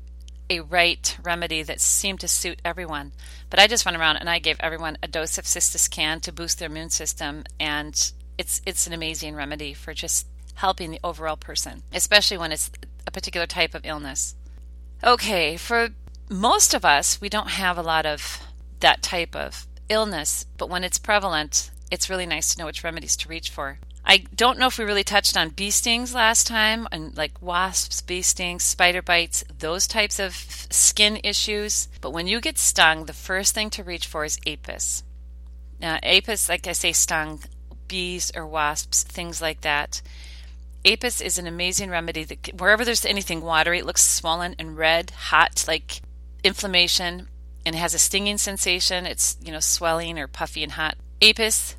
a 0.50 0.60
right 0.60 1.16
remedy 1.22 1.62
that 1.62 1.80
seemed 1.80 2.18
to 2.20 2.28
suit 2.28 2.60
everyone. 2.64 3.12
But 3.50 3.58
I 3.58 3.66
just 3.66 3.84
went 3.84 3.96
around 3.96 4.16
and 4.16 4.30
I 4.30 4.38
gave 4.38 4.58
everyone 4.60 4.96
a 5.02 5.08
dose 5.08 5.36
of 5.36 5.90
Can 5.90 6.20
to 6.20 6.32
boost 6.32 6.58
their 6.58 6.68
immune 6.68 6.90
system, 6.90 7.44
and 7.58 8.12
it's 8.38 8.62
it's 8.64 8.86
an 8.86 8.92
amazing 8.92 9.34
remedy 9.34 9.74
for 9.74 9.92
just 9.92 10.26
helping 10.54 10.90
the 10.90 11.00
overall 11.02 11.36
person, 11.36 11.82
especially 11.92 12.38
when 12.38 12.52
it's 12.52 12.70
a 13.06 13.10
particular 13.10 13.46
type 13.46 13.74
of 13.74 13.84
illness. 13.84 14.36
Okay, 15.02 15.56
for 15.56 15.88
most 16.28 16.74
of 16.74 16.84
us, 16.84 17.20
we 17.20 17.28
don't 17.28 17.50
have 17.50 17.76
a 17.76 17.82
lot 17.82 18.06
of 18.06 18.40
that 18.80 19.02
type 19.02 19.34
of 19.34 19.66
illness, 19.88 20.46
but 20.56 20.70
when 20.70 20.84
it's 20.84 20.98
prevalent, 20.98 21.70
it's 21.90 22.08
really 22.08 22.26
nice 22.26 22.54
to 22.54 22.58
know 22.60 22.66
which 22.66 22.84
remedies 22.84 23.16
to 23.16 23.28
reach 23.28 23.50
for. 23.50 23.78
I 24.10 24.24
don't 24.34 24.58
know 24.58 24.66
if 24.66 24.76
we 24.76 24.84
really 24.84 25.04
touched 25.04 25.36
on 25.36 25.50
bee 25.50 25.70
stings 25.70 26.12
last 26.12 26.48
time, 26.48 26.88
and 26.90 27.16
like 27.16 27.40
wasps, 27.40 28.00
bee 28.00 28.22
stings, 28.22 28.64
spider 28.64 29.02
bites, 29.02 29.44
those 29.56 29.86
types 29.86 30.18
of 30.18 30.34
skin 30.34 31.20
issues. 31.22 31.86
But 32.00 32.10
when 32.10 32.26
you 32.26 32.40
get 32.40 32.58
stung, 32.58 33.04
the 33.04 33.12
first 33.12 33.54
thing 33.54 33.70
to 33.70 33.84
reach 33.84 34.08
for 34.08 34.24
is 34.24 34.40
apis. 34.44 35.04
Now, 35.80 36.00
apis, 36.02 36.48
like 36.48 36.66
I 36.66 36.72
say, 36.72 36.90
stung 36.90 37.44
bees 37.86 38.32
or 38.34 38.48
wasps, 38.48 39.04
things 39.04 39.40
like 39.40 39.60
that. 39.60 40.02
Apis 40.84 41.20
is 41.20 41.38
an 41.38 41.46
amazing 41.46 41.88
remedy 41.88 42.24
that 42.24 42.60
wherever 42.60 42.84
there's 42.84 43.04
anything 43.04 43.42
watery, 43.42 43.78
it 43.78 43.86
looks 43.86 44.02
swollen 44.02 44.56
and 44.58 44.76
red, 44.76 45.10
hot, 45.10 45.64
like 45.68 46.02
inflammation, 46.42 47.28
and 47.64 47.76
has 47.76 47.94
a 47.94 47.98
stinging 47.98 48.38
sensation. 48.38 49.06
It's, 49.06 49.36
you 49.40 49.52
know, 49.52 49.60
swelling 49.60 50.18
or 50.18 50.26
puffy 50.26 50.64
and 50.64 50.72
hot. 50.72 50.96
Apis 51.22 51.44
is 51.54 51.76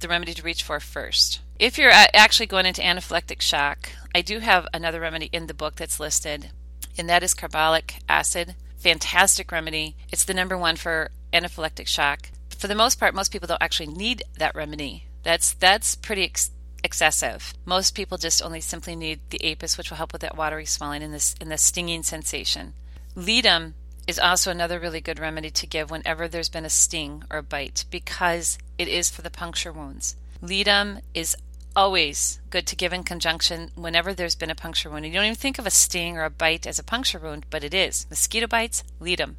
the 0.00 0.08
remedy 0.08 0.34
to 0.34 0.42
reach 0.42 0.62
for 0.62 0.80
first. 0.80 1.40
If 1.58 1.78
you're 1.78 1.90
uh, 1.90 2.06
actually 2.14 2.46
going 2.46 2.66
into 2.66 2.82
anaphylactic 2.82 3.40
shock, 3.40 3.90
I 4.14 4.22
do 4.22 4.38
have 4.38 4.68
another 4.72 5.00
remedy 5.00 5.28
in 5.32 5.46
the 5.46 5.54
book 5.54 5.76
that's 5.76 6.00
listed, 6.00 6.50
and 6.96 7.08
that 7.08 7.22
is 7.22 7.34
carbolic 7.34 7.96
acid. 8.08 8.54
Fantastic 8.76 9.50
remedy. 9.50 9.96
It's 10.10 10.24
the 10.24 10.34
number 10.34 10.56
one 10.56 10.76
for 10.76 11.10
anaphylactic 11.32 11.86
shock. 11.86 12.30
For 12.56 12.68
the 12.68 12.74
most 12.74 12.98
part, 12.98 13.14
most 13.14 13.32
people 13.32 13.48
don't 13.48 13.62
actually 13.62 13.88
need 13.88 14.22
that 14.38 14.54
remedy. 14.54 15.06
That's 15.22 15.52
that's 15.54 15.96
pretty 15.96 16.24
ex- 16.24 16.50
excessive. 16.84 17.54
Most 17.64 17.94
people 17.94 18.18
just 18.18 18.42
only 18.42 18.60
simply 18.60 18.96
need 18.96 19.20
the 19.30 19.40
apis, 19.44 19.76
which 19.76 19.90
will 19.90 19.96
help 19.96 20.12
with 20.12 20.22
that 20.22 20.36
watery 20.36 20.64
swelling 20.64 21.02
and 21.02 21.12
this 21.12 21.34
and 21.40 21.50
the 21.50 21.58
stinging 21.58 22.02
sensation. 22.02 22.74
Ledum 23.16 23.74
is 24.06 24.18
also 24.18 24.50
another 24.50 24.80
really 24.80 25.00
good 25.00 25.18
remedy 25.18 25.50
to 25.50 25.66
give 25.66 25.90
whenever 25.90 26.26
there's 26.28 26.48
been 26.48 26.64
a 26.64 26.70
sting 26.70 27.24
or 27.30 27.38
a 27.38 27.42
bite 27.42 27.84
because 27.90 28.58
it 28.78 28.88
is 28.88 29.10
for 29.10 29.22
the 29.22 29.30
puncture 29.30 29.72
wounds. 29.72 30.16
Ledum 30.40 31.00
is 31.12 31.36
always 31.74 32.40
good 32.50 32.66
to 32.66 32.76
give 32.76 32.92
in 32.92 33.04
conjunction 33.04 33.70
whenever 33.74 34.12
there's 34.14 34.34
been 34.34 34.50
a 34.50 34.54
puncture 34.54 34.90
wound. 34.90 35.06
You 35.06 35.12
don't 35.12 35.24
even 35.24 35.36
think 35.36 35.58
of 35.58 35.66
a 35.66 35.70
sting 35.70 36.16
or 36.16 36.24
a 36.24 36.30
bite 36.30 36.66
as 36.66 36.78
a 36.78 36.84
puncture 36.84 37.18
wound, 37.18 37.46
but 37.50 37.62
it 37.62 37.74
is. 37.74 38.06
Mosquito 38.10 38.46
bites, 38.46 38.82
ledum. 39.00 39.36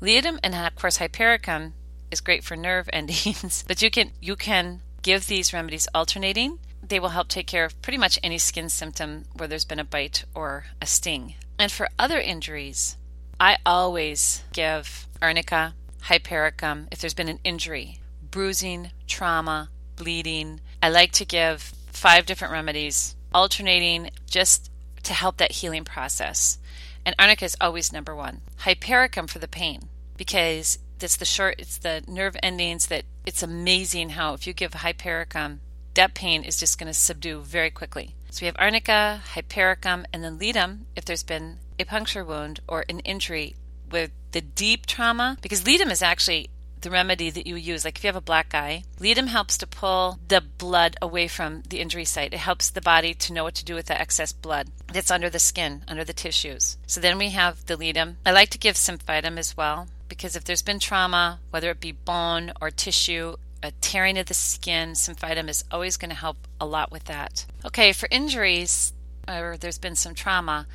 Ledum 0.00 0.38
and 0.42 0.54
of 0.54 0.74
course 0.76 0.96
hypericum 0.96 1.74
is 2.10 2.20
great 2.20 2.44
for 2.44 2.56
nerve 2.56 2.88
endings, 2.92 3.64
but 3.66 3.82
you 3.82 3.90
can 3.90 4.12
you 4.20 4.36
can 4.36 4.80
give 5.02 5.26
these 5.26 5.52
remedies 5.52 5.88
alternating. 5.94 6.58
They 6.82 7.00
will 7.00 7.10
help 7.10 7.28
take 7.28 7.46
care 7.46 7.64
of 7.64 7.80
pretty 7.82 7.98
much 7.98 8.18
any 8.22 8.38
skin 8.38 8.68
symptom 8.68 9.24
where 9.34 9.48
there's 9.48 9.64
been 9.64 9.80
a 9.80 9.84
bite 9.84 10.24
or 10.34 10.66
a 10.80 10.86
sting. 10.86 11.34
And 11.58 11.72
for 11.72 11.88
other 11.98 12.20
injuries, 12.20 12.96
I 13.40 13.58
always 13.64 14.42
give 14.52 15.06
arnica, 15.20 15.74
hypericum 16.02 16.88
if 16.90 17.00
there's 17.00 17.14
been 17.14 17.28
an 17.28 17.40
injury, 17.44 18.00
bruising, 18.36 18.90
trauma, 19.06 19.70
bleeding. 19.96 20.60
I 20.82 20.90
like 20.90 21.12
to 21.12 21.24
give 21.24 21.72
five 21.86 22.26
different 22.26 22.52
remedies, 22.52 23.16
alternating 23.32 24.10
just 24.28 24.70
to 25.04 25.14
help 25.14 25.38
that 25.38 25.52
healing 25.52 25.84
process. 25.84 26.58
And 27.06 27.14
arnica 27.18 27.46
is 27.46 27.56
always 27.62 27.94
number 27.94 28.14
one. 28.14 28.42
Hypericum 28.58 29.26
for 29.26 29.38
the 29.38 29.48
pain 29.48 29.88
because 30.18 30.78
it's 31.00 31.16
the 31.16 31.24
short, 31.24 31.54
it's 31.58 31.78
the 31.78 32.04
nerve 32.06 32.36
endings 32.42 32.88
that 32.88 33.04
it's 33.24 33.42
amazing 33.42 34.10
how 34.10 34.34
if 34.34 34.46
you 34.46 34.52
give 34.52 34.74
hypericum, 34.74 35.60
that 35.94 36.12
pain 36.12 36.42
is 36.42 36.60
just 36.60 36.78
going 36.78 36.88
to 36.88 36.92
subdue 36.92 37.40
very 37.40 37.70
quickly. 37.70 38.16
So 38.30 38.42
we 38.42 38.48
have 38.48 38.56
arnica, 38.58 39.22
hypericum, 39.32 40.04
and 40.12 40.22
then 40.22 40.38
ledum 40.38 40.80
if 40.94 41.06
there's 41.06 41.22
been 41.22 41.60
a 41.78 41.84
puncture 41.84 42.22
wound 42.22 42.60
or 42.68 42.84
an 42.90 43.00
injury 43.00 43.56
with 43.90 44.10
the 44.32 44.42
deep 44.42 44.84
trauma, 44.84 45.38
because 45.40 45.64
ledum 45.64 45.90
is 45.90 46.02
actually 46.02 46.50
the 46.80 46.90
remedy 46.90 47.30
that 47.30 47.46
you 47.46 47.56
use. 47.56 47.84
Like 47.84 47.98
if 47.98 48.04
you 48.04 48.08
have 48.08 48.16
a 48.16 48.20
black 48.20 48.54
eye, 48.54 48.84
ledum 49.00 49.28
helps 49.28 49.58
to 49.58 49.66
pull 49.66 50.18
the 50.28 50.40
blood 50.40 50.96
away 51.00 51.28
from 51.28 51.62
the 51.68 51.80
injury 51.80 52.04
site. 52.04 52.32
It 52.32 52.38
helps 52.38 52.70
the 52.70 52.80
body 52.80 53.14
to 53.14 53.32
know 53.32 53.44
what 53.44 53.54
to 53.56 53.64
do 53.64 53.74
with 53.74 53.86
the 53.86 54.00
excess 54.00 54.32
blood 54.32 54.68
that's 54.92 55.10
under 55.10 55.30
the 55.30 55.38
skin, 55.38 55.82
under 55.88 56.04
the 56.04 56.12
tissues. 56.12 56.76
So 56.86 57.00
then 57.00 57.18
we 57.18 57.30
have 57.30 57.66
the 57.66 57.76
ledum. 57.76 58.16
I 58.24 58.32
like 58.32 58.50
to 58.50 58.58
give 58.58 58.76
symphytum 58.76 59.38
as 59.38 59.56
well 59.56 59.88
because 60.08 60.36
if 60.36 60.44
there's 60.44 60.62
been 60.62 60.78
trauma, 60.78 61.40
whether 61.50 61.70
it 61.70 61.80
be 61.80 61.92
bone 61.92 62.52
or 62.60 62.70
tissue, 62.70 63.36
a 63.62 63.72
tearing 63.80 64.18
of 64.18 64.26
the 64.26 64.34
skin, 64.34 64.90
symphytum 64.90 65.48
is 65.48 65.64
always 65.70 65.96
going 65.96 66.10
to 66.10 66.16
help 66.16 66.36
a 66.60 66.66
lot 66.66 66.92
with 66.92 67.04
that. 67.04 67.46
Okay, 67.64 67.92
for 67.92 68.08
injuries 68.10 68.92
or 69.28 69.56
there's 69.58 69.78
been 69.78 69.96
some 69.96 70.14
trauma, 70.14 70.66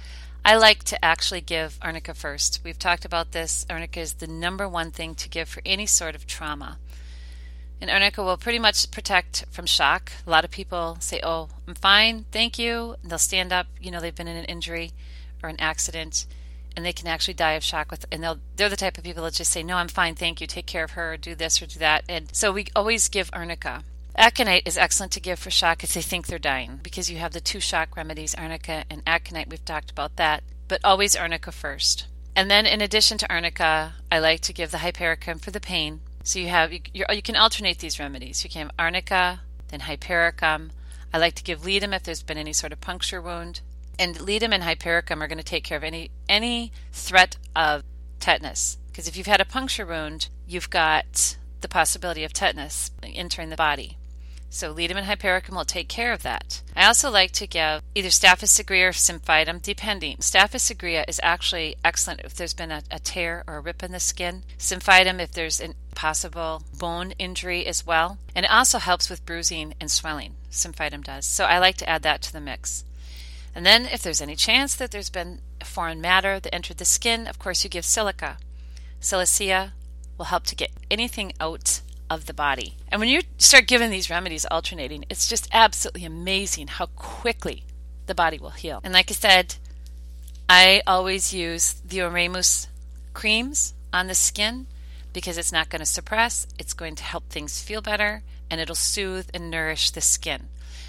I 0.44 0.56
like 0.56 0.84
to 0.86 1.06
actually 1.06 1.42
give 1.42 1.78
arnica 1.84 2.16
first. 2.16 2.62
We've 2.64 2.80
talked 2.80 3.06
about 3.06 3.32
this. 3.32 3.64
Arnica 3.70 4.00
is 4.00 4.14
the 4.14 4.28
number 4.28 4.68
one 4.68 4.90
thing 4.90 5.14
to 5.16 5.30
give 5.30 5.48
for 5.48 5.62
any 5.66 5.86
sort 5.86 6.16
of 6.16 6.26
trauma. 6.26 6.80
And 7.80 7.92
arnica 7.92 8.24
will 8.24 8.38
pretty 8.38 8.58
much 8.58 8.90
protect 8.90 9.46
from 9.52 9.68
shock. 9.68 10.12
A 10.26 10.30
lot 10.30 10.44
of 10.44 10.50
people 10.50 10.98
say, 11.00 11.20
Oh, 11.24 11.50
I'm 11.68 11.76
fine, 11.76 12.26
thank 12.32 12.58
you. 12.58 12.96
And 13.02 13.12
they'll 13.12 13.20
stand 13.20 13.54
up, 13.54 13.68
you 13.80 13.92
know, 13.92 14.00
they've 14.00 14.16
been 14.16 14.28
in 14.28 14.38
an 14.38 14.46
injury 14.46 14.94
or 15.44 15.50
an 15.50 15.60
accident, 15.60 16.26
and 16.76 16.84
they 16.84 16.94
can 16.94 17.08
actually 17.08 17.34
die 17.36 17.54
of 17.54 17.64
shock 17.64 17.92
with 17.92 18.06
and 18.12 18.24
they'll 18.24 18.40
they're 18.56 18.70
the 18.70 18.76
type 18.76 18.98
of 18.98 19.04
people 19.04 19.24
that 19.24 19.34
just 19.34 19.52
say, 19.52 19.62
No, 19.62 19.78
I'm 19.78 19.88
fine, 19.88 20.16
thank 20.16 20.42
you, 20.42 20.48
take 20.48 20.66
care 20.66 20.84
of 20.84 20.92
her, 20.92 21.18
do 21.18 21.36
this 21.36 21.62
or 21.62 21.68
do 21.68 21.78
that. 21.80 22.04
And 22.10 22.36
so 22.36 22.52
we 22.52 22.66
always 22.76 23.10
give 23.10 23.30
arnica. 23.32 23.84
Aconite 24.16 24.68
is 24.68 24.78
excellent 24.78 25.12
to 25.14 25.22
give 25.22 25.40
for 25.40 25.50
shock 25.50 25.84
if 25.84 25.94
they 25.94 26.02
think 26.02 26.28
they're 26.28 26.38
dying 26.38 26.80
because 26.84 27.10
you 27.10 27.18
have 27.18 27.32
the 27.32 27.40
two 27.40 27.60
shock 27.60 27.96
remedies, 27.96 28.36
arnica 28.36 28.84
and 28.90 29.02
aconite. 29.08 29.50
We've 29.50 29.64
talked 29.64 29.90
about 29.90 30.18
that, 30.18 30.44
but 30.68 30.82
always 30.84 31.16
arnica 31.16 31.52
first. 31.52 32.08
And 32.36 32.50
then, 32.50 32.66
in 32.66 32.82
addition 32.82 33.18
to 33.20 33.34
arnica, 33.34 33.96
I 34.12 34.20
like 34.20 34.42
to 34.42 34.54
give 34.54 34.72
the 34.72 34.80
hypericum 34.80 35.40
for 35.40 35.52
the 35.52 35.60
pain. 35.60 36.02
So 36.24 36.40
you 36.40 36.50
have 36.50 36.72
you, 36.72 36.82
you 36.94 37.22
can 37.22 37.36
alternate 37.36 37.80
these 37.80 38.00
remedies. 38.00 38.44
You 38.44 38.50
can 38.50 38.64
have 38.64 38.72
arnica, 38.78 39.42
then 39.70 39.82
hypericum. 39.82 40.72
I 41.14 41.18
like 41.18 41.36
to 41.36 41.44
give 41.44 41.66
ledum 41.66 41.94
if 41.94 42.04
there's 42.04 42.24
been 42.24 42.38
any 42.38 42.54
sort 42.54 42.72
of 42.72 42.80
puncture 42.80 43.22
wound, 43.22 43.62
and 43.98 44.20
ledum 44.22 44.54
and 44.54 44.64
hypericum 44.64 45.22
are 45.22 45.28
going 45.28 45.38
to 45.38 45.44
take 45.44 45.64
care 45.64 45.78
of 45.78 45.84
any 45.84 46.12
any 46.30 46.72
threat 46.92 47.38
of 47.56 47.84
tetanus. 48.20 48.78
Because 48.88 49.08
if 49.08 49.18
you've 49.18 49.28
had 49.28 49.42
a 49.42 49.46
puncture 49.46 49.86
wound, 49.86 50.28
you've 50.48 50.70
got 50.70 51.38
the 51.62 51.70
possibility 51.70 52.24
of 52.24 52.34
tetanus 52.34 52.92
entering 53.04 53.50
the 53.50 53.56
body. 53.56 53.98
So 54.54 54.74
ledum 54.74 54.98
and 54.98 55.06
hypericum 55.06 55.56
will 55.56 55.64
take 55.64 55.88
care 55.88 56.12
of 56.12 56.24
that. 56.24 56.62
I 56.76 56.86
also 56.86 57.10
like 57.10 57.32
to 57.32 57.48
give 57.48 57.82
either 57.96 58.10
Staphylos 58.10 58.60
aureus 58.70 59.10
or 59.10 59.14
symphytum, 59.14 59.62
depending. 59.62 60.18
Staphylos 60.18 60.84
aureus 60.84 61.06
is 61.08 61.22
actually 61.24 61.78
excellent 61.86 62.20
if 62.20 62.36
there's 62.36 62.54
been 62.54 62.70
a, 62.70 62.84
a, 62.92 63.00
tear 63.00 63.46
or 63.48 63.56
a 63.56 63.62
rip 63.62 63.82
in 63.82 63.94
the 63.94 64.00
skin. 64.02 64.44
Symphytum 64.60 65.22
if 65.22 65.32
there's 65.32 65.62
a 65.62 65.74
possible 65.96 66.64
bone 66.78 67.12
injury 67.12 67.66
as 67.66 67.88
well. 67.88 68.18
And 68.36 68.46
it 68.46 68.52
also 68.52 68.78
helps 68.78 69.10
with 69.10 69.26
bruising 69.26 69.74
and 69.80 69.90
swelling. 69.90 70.36
Symphytum 70.52 71.06
does. 71.06 71.26
So 71.26 71.46
I 71.46 71.58
like 71.58 71.78
to 71.78 71.90
add 71.90 72.04
that 72.04 72.22
to 72.24 72.34
the 72.34 72.42
mix. 72.42 72.84
And 73.56 73.66
then 73.66 73.86
if 73.86 74.04
there's 74.04 74.22
any 74.22 74.36
chance 74.36 74.76
that 74.76 74.92
there's 74.92 75.10
been 75.10 75.40
foreign 75.64 76.02
matter 76.02 76.42
that 76.42 76.54
entered 76.54 76.78
the 76.78 76.86
skin, 76.86 77.26
of 77.26 77.40
course 77.40 77.64
you 77.64 77.70
give 77.70 77.86
silica. 77.86 78.38
Silicea 79.00 79.72
will 80.18 80.26
help 80.26 80.44
to 80.44 80.56
get 80.56 80.72
anything 80.90 81.32
out 81.40 81.80
of 82.12 82.26
the 82.26 82.34
body. 82.34 82.76
And 82.90 83.00
when 83.00 83.08
you 83.08 83.22
start 83.38 83.68
giving 83.68 83.90
these 83.90 84.10
remedies 84.10 84.46
alternating, 84.52 85.06
it's 85.10 85.30
just 85.30 85.48
absolutely 85.54 86.04
amazing 86.04 86.68
how 86.68 86.88
quickly 86.88 87.64
the 88.06 88.14
body 88.14 88.38
will 88.38 88.50
heal. 88.50 88.82
And 88.84 88.94
like 88.94 89.10
I 89.10 89.14
said, 89.14 89.56
I 90.50 90.84
always 90.86 91.34
use 91.34 91.82
the 91.88 92.00
Oremus 92.00 92.68
creams 93.14 93.74
on 93.94 94.08
the 94.08 94.14
skin 94.14 94.68
because 95.14 95.38
it's 95.38 95.54
not 95.54 95.70
going 95.70 95.80
to 95.80 95.86
suppress, 95.86 96.48
it's 96.60 96.74
going 96.74 96.96
to 96.96 97.04
help 97.04 97.30
things 97.30 97.62
feel 97.62 97.82
better, 97.82 98.24
and 98.50 98.60
it'll 98.60 98.76
soothe 98.76 99.30
and 99.34 99.50
nourish 99.50 99.92
the 99.92 100.02
skin 100.02 100.48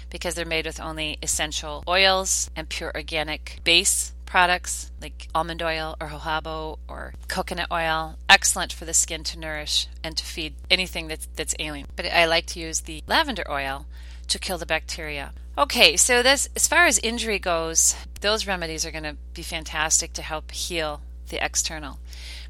because 0.09 0.35
they're 0.35 0.45
made 0.45 0.65
with 0.65 0.79
only 0.79 1.17
essential 1.21 1.83
oils 1.87 2.49
and 2.55 2.69
pure 2.69 2.91
organic 2.93 3.59
base 3.63 4.12
products 4.33 4.89
like 4.99 5.27
almond 5.35 5.61
oil 5.61 5.95
or 6.01 6.07
jojoba 6.07 6.75
or 6.87 7.13
coconut 7.27 7.67
oil, 7.71 8.15
excellent 8.27 8.73
for 8.73 8.83
the 8.83 8.91
skin 8.91 9.23
to 9.23 9.37
nourish 9.37 9.87
and 10.03 10.17
to 10.17 10.25
feed 10.25 10.55
anything 10.71 11.07
that's, 11.07 11.27
that's 11.35 11.53
ailing. 11.59 11.85
But 11.95 12.07
I 12.07 12.25
like 12.25 12.47
to 12.47 12.59
use 12.59 12.81
the 12.81 13.03
lavender 13.05 13.43
oil 13.47 13.85
to 14.29 14.39
kill 14.39 14.57
the 14.57 14.65
bacteria. 14.65 15.33
Okay, 15.55 15.95
so 15.97 16.23
this 16.23 16.49
as 16.55 16.67
far 16.67 16.87
as 16.87 16.97
injury 16.97 17.37
goes, 17.37 17.95
those 18.21 18.47
remedies 18.47 18.87
are 18.87 18.91
going 18.91 19.03
to 19.03 19.17
be 19.35 19.43
fantastic 19.43 20.13
to 20.13 20.23
help 20.23 20.49
heal 20.49 21.01
the 21.29 21.37
external. 21.45 21.99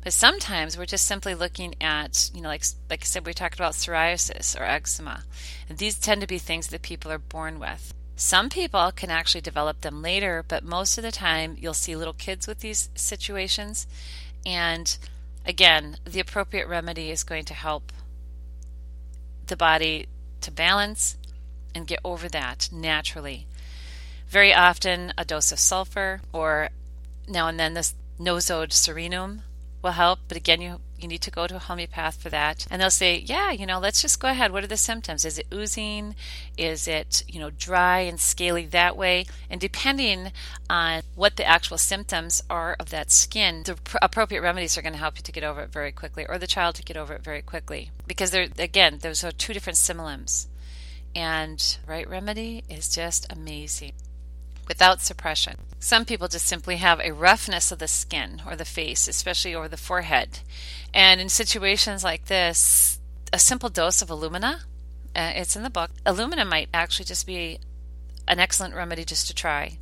But 0.06 0.14
sometimes 0.14 0.78
we're 0.78 0.86
just 0.86 1.06
simply 1.06 1.36
looking 1.36 1.76
at, 1.82 2.32
you 2.34 2.40
know, 2.40 2.48
like 2.48 2.64
like 2.90 3.02
I 3.02 3.06
said, 3.06 3.26
we 3.26 3.34
talked 3.34 3.56
about 3.56 3.74
psoriasis 3.74 4.58
or 4.58 4.64
eczema. 4.64 5.26
And 5.68 5.78
these 5.78 6.00
tend 6.00 6.22
to 6.22 6.28
be 6.28 6.38
things 6.38 6.68
that 6.68 6.82
people 6.82 7.12
are 7.12 7.20
born 7.20 7.60
with. 7.60 7.94
Some 8.16 8.50
people 8.50 8.92
can 8.92 9.10
actually 9.10 9.42
develop 9.42 9.82
them 9.82 10.02
later, 10.02 10.44
but 10.48 10.64
most 10.64 10.98
of 10.98 11.04
the 11.04 11.12
time 11.12 11.58
you'll 11.60 11.74
see 11.74 11.96
little 11.96 12.14
kids 12.14 12.48
with 12.48 12.60
these 12.60 12.90
situations. 12.96 13.88
And 14.46 14.96
again, 15.46 15.98
the 16.06 16.20
appropriate 16.20 16.68
remedy 16.68 17.10
is 17.10 17.24
going 17.24 17.46
to 17.46 17.54
help 17.54 17.92
the 19.48 19.58
body 19.58 20.08
to 20.42 20.52
balance 20.52 21.18
and 21.74 21.88
get 21.88 22.00
over 22.04 22.30
that 22.30 22.70
naturally. 22.72 23.48
Very 24.28 24.54
often, 24.54 25.14
a 25.18 25.26
dose 25.26 25.52
of 25.52 25.60
sulfur 25.60 26.22
or 26.32 26.70
now 27.28 27.48
and 27.48 27.60
then 27.60 27.74
this 27.74 27.96
Nosode 28.20 28.70
Psorinum 28.70 29.42
will 29.84 29.92
help, 29.92 30.20
but 30.28 30.38
again, 30.38 30.62
you 30.62 30.80
you 31.04 31.10
need 31.10 31.22
to 31.22 31.32
go 31.32 31.46
to 31.46 31.58
a 31.58 31.60
homeopath 31.60 32.16
for 32.16 32.30
that. 32.30 32.66
And 32.72 32.82
they'll 32.82 32.90
say, 32.90 33.18
yeah, 33.18 33.52
you 33.52 33.66
know, 33.66 33.78
let's 33.78 34.02
just 34.02 34.20
go 34.20 34.30
ahead. 34.30 34.54
What 34.54 34.64
are 34.64 34.68
the 34.68 34.78
symptoms? 34.78 35.26
Is 35.26 35.38
it 35.38 35.48
oozing? 35.54 36.16
Is 36.58 36.88
it, 36.88 37.24
you 37.28 37.40
know, 37.40 37.50
dry 37.50 38.00
and 38.00 38.20
scaly 38.20 38.66
that 38.68 38.96
way? 38.96 39.26
And 39.50 39.60
depending 39.60 40.32
on 40.70 41.02
what 41.16 41.36
the 41.36 41.46
actual 41.46 41.78
symptoms 41.78 42.42
are 42.50 42.78
of 42.80 42.90
that 42.92 43.12
skin, 43.12 43.64
the 43.66 43.76
pr- 43.76 43.98
appropriate 44.02 44.42
remedies 44.42 44.78
are 44.78 44.82
going 44.82 44.94
to 44.94 45.00
help 45.00 45.18
you 45.18 45.24
to 45.24 45.32
get 45.32 45.44
over 45.44 45.62
it 45.62 45.74
very 45.74 45.92
quickly 45.92 46.26
or 46.28 46.38
the 46.38 46.48
child 46.48 46.76
to 46.76 46.84
get 46.84 46.96
over 46.96 47.14
it 47.14 47.24
very 47.24 47.42
quickly. 47.42 47.92
Because 48.08 48.32
they're, 48.32 48.48
again, 48.58 49.00
those 49.02 49.24
are 49.24 49.32
two 49.32 49.54
different 49.54 49.78
similums. 49.78 50.48
And 51.14 51.78
right 51.86 52.10
remedy 52.10 52.64
is 52.70 52.88
just 52.90 53.32
amazing 53.32 53.92
without 54.68 55.02
suppression. 55.02 55.58
Some 55.84 56.06
people 56.06 56.30
just 56.30 56.46
simply 56.46 56.78
have 56.78 57.02
a 57.02 57.12
roughness 57.12 57.70
of 57.70 57.80
the 57.80 57.90
skin 57.90 58.42
or 58.48 58.56
the 58.56 58.64
face, 58.64 59.10
especially 59.10 59.54
over 59.54 59.68
the 59.68 59.76
forehead. 59.76 60.40
And 60.94 61.20
in 61.20 61.28
situations 61.28 62.06
like 62.06 62.28
this, 62.28 63.00
a 63.34 63.38
simple 63.38 63.68
dose 63.68 64.02
of 64.02 64.10
alumina, 64.10 64.62
uh, 65.14 65.34
it's 65.36 65.58
in 65.58 65.64
the 65.64 65.70
book, 65.70 65.92
alumina 66.06 66.46
might 66.46 66.70
actually 66.74 67.04
just 67.04 67.28
be 67.28 67.60
an 68.30 68.40
excellent 68.40 68.76
remedy 68.76 69.04
just 69.04 69.28
to 69.28 69.36
try. 69.36 69.78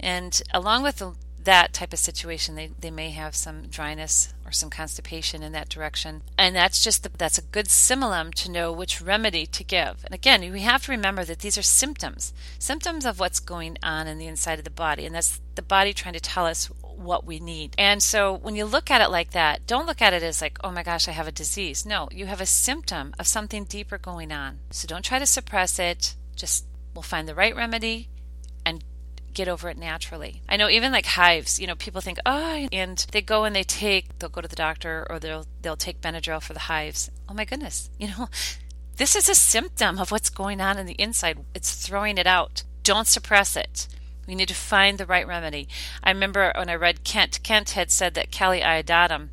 And 0.00 0.42
along 0.52 0.82
with 0.82 0.96
the 0.96 1.14
that 1.44 1.72
type 1.72 1.92
of 1.92 1.98
situation, 1.98 2.54
they, 2.54 2.70
they 2.78 2.90
may 2.90 3.10
have 3.10 3.34
some 3.34 3.66
dryness 3.68 4.34
or 4.44 4.52
some 4.52 4.70
constipation 4.70 5.42
in 5.42 5.52
that 5.52 5.68
direction. 5.68 6.22
And 6.36 6.54
that's 6.54 6.82
just 6.82 7.02
the, 7.02 7.10
that's 7.16 7.38
a 7.38 7.42
good 7.42 7.66
similum 7.66 8.34
to 8.34 8.50
know 8.50 8.72
which 8.72 9.00
remedy 9.00 9.46
to 9.46 9.64
give. 9.64 10.04
And 10.04 10.14
again, 10.14 10.40
we 10.52 10.60
have 10.60 10.84
to 10.84 10.92
remember 10.92 11.24
that 11.24 11.40
these 11.40 11.56
are 11.56 11.62
symptoms, 11.62 12.32
symptoms 12.58 13.06
of 13.06 13.20
what's 13.20 13.40
going 13.40 13.78
on 13.82 14.06
in 14.06 14.18
the 14.18 14.26
inside 14.26 14.58
of 14.58 14.64
the 14.64 14.70
body, 14.70 15.06
and 15.06 15.14
that's 15.14 15.40
the 15.54 15.62
body 15.62 15.92
trying 15.92 16.14
to 16.14 16.20
tell 16.20 16.46
us 16.46 16.66
what 16.82 17.24
we 17.24 17.40
need. 17.40 17.74
And 17.78 18.02
so 18.02 18.34
when 18.34 18.56
you 18.56 18.64
look 18.64 18.90
at 18.90 19.00
it 19.00 19.10
like 19.10 19.32
that, 19.32 19.66
don't 19.66 19.86
look 19.86 20.02
at 20.02 20.12
it 20.12 20.22
as 20.22 20.40
like, 20.40 20.58
oh 20.62 20.70
my 20.70 20.82
gosh, 20.82 21.08
I 21.08 21.12
have 21.12 21.28
a 21.28 21.32
disease. 21.32 21.84
No, 21.84 22.08
you 22.12 22.26
have 22.26 22.40
a 22.40 22.46
symptom 22.46 23.14
of 23.18 23.26
something 23.26 23.64
deeper 23.64 23.98
going 23.98 24.32
on. 24.32 24.58
So 24.70 24.86
don't 24.86 25.04
try 25.04 25.18
to 25.18 25.26
suppress 25.26 25.78
it. 25.78 26.14
Just 26.36 26.64
we'll 26.94 27.02
find 27.02 27.28
the 27.28 27.34
right 27.34 27.54
remedy 27.54 28.08
get 29.34 29.48
over 29.48 29.68
it 29.68 29.76
naturally. 29.76 30.42
I 30.48 30.56
know 30.56 30.68
even 30.68 30.92
like 30.92 31.06
hives, 31.06 31.60
you 31.60 31.66
know, 31.66 31.74
people 31.74 32.00
think, 32.00 32.18
oh, 32.24 32.68
and 32.72 32.98
they 33.12 33.20
go 33.20 33.44
and 33.44 33.54
they 33.54 33.64
take, 33.64 34.18
they'll 34.18 34.30
go 34.30 34.40
to 34.40 34.48
the 34.48 34.56
doctor 34.56 35.06
or 35.10 35.18
they'll 35.18 35.46
they'll 35.62 35.76
take 35.76 36.00
Benadryl 36.00 36.42
for 36.42 36.52
the 36.52 36.60
hives. 36.60 37.10
Oh 37.28 37.34
my 37.34 37.44
goodness, 37.44 37.90
you 37.98 38.08
know, 38.08 38.28
this 38.96 39.16
is 39.16 39.28
a 39.28 39.34
symptom 39.34 39.98
of 39.98 40.10
what's 40.10 40.30
going 40.30 40.60
on 40.60 40.78
in 40.78 40.86
the 40.86 41.00
inside. 41.00 41.38
It's 41.54 41.74
throwing 41.74 42.18
it 42.18 42.26
out. 42.26 42.62
Don't 42.82 43.06
suppress 43.06 43.56
it. 43.56 43.88
We 44.26 44.34
need 44.34 44.48
to 44.48 44.54
find 44.54 44.96
the 44.96 45.06
right 45.06 45.26
remedy. 45.26 45.68
I 46.02 46.10
remember 46.10 46.52
when 46.56 46.70
I 46.70 46.74
read 46.74 47.04
Kent, 47.04 47.40
Kent 47.42 47.70
had 47.70 47.90
said 47.90 48.14
that 48.14 48.32
Kali 48.32 48.60
iodatum 48.60 49.28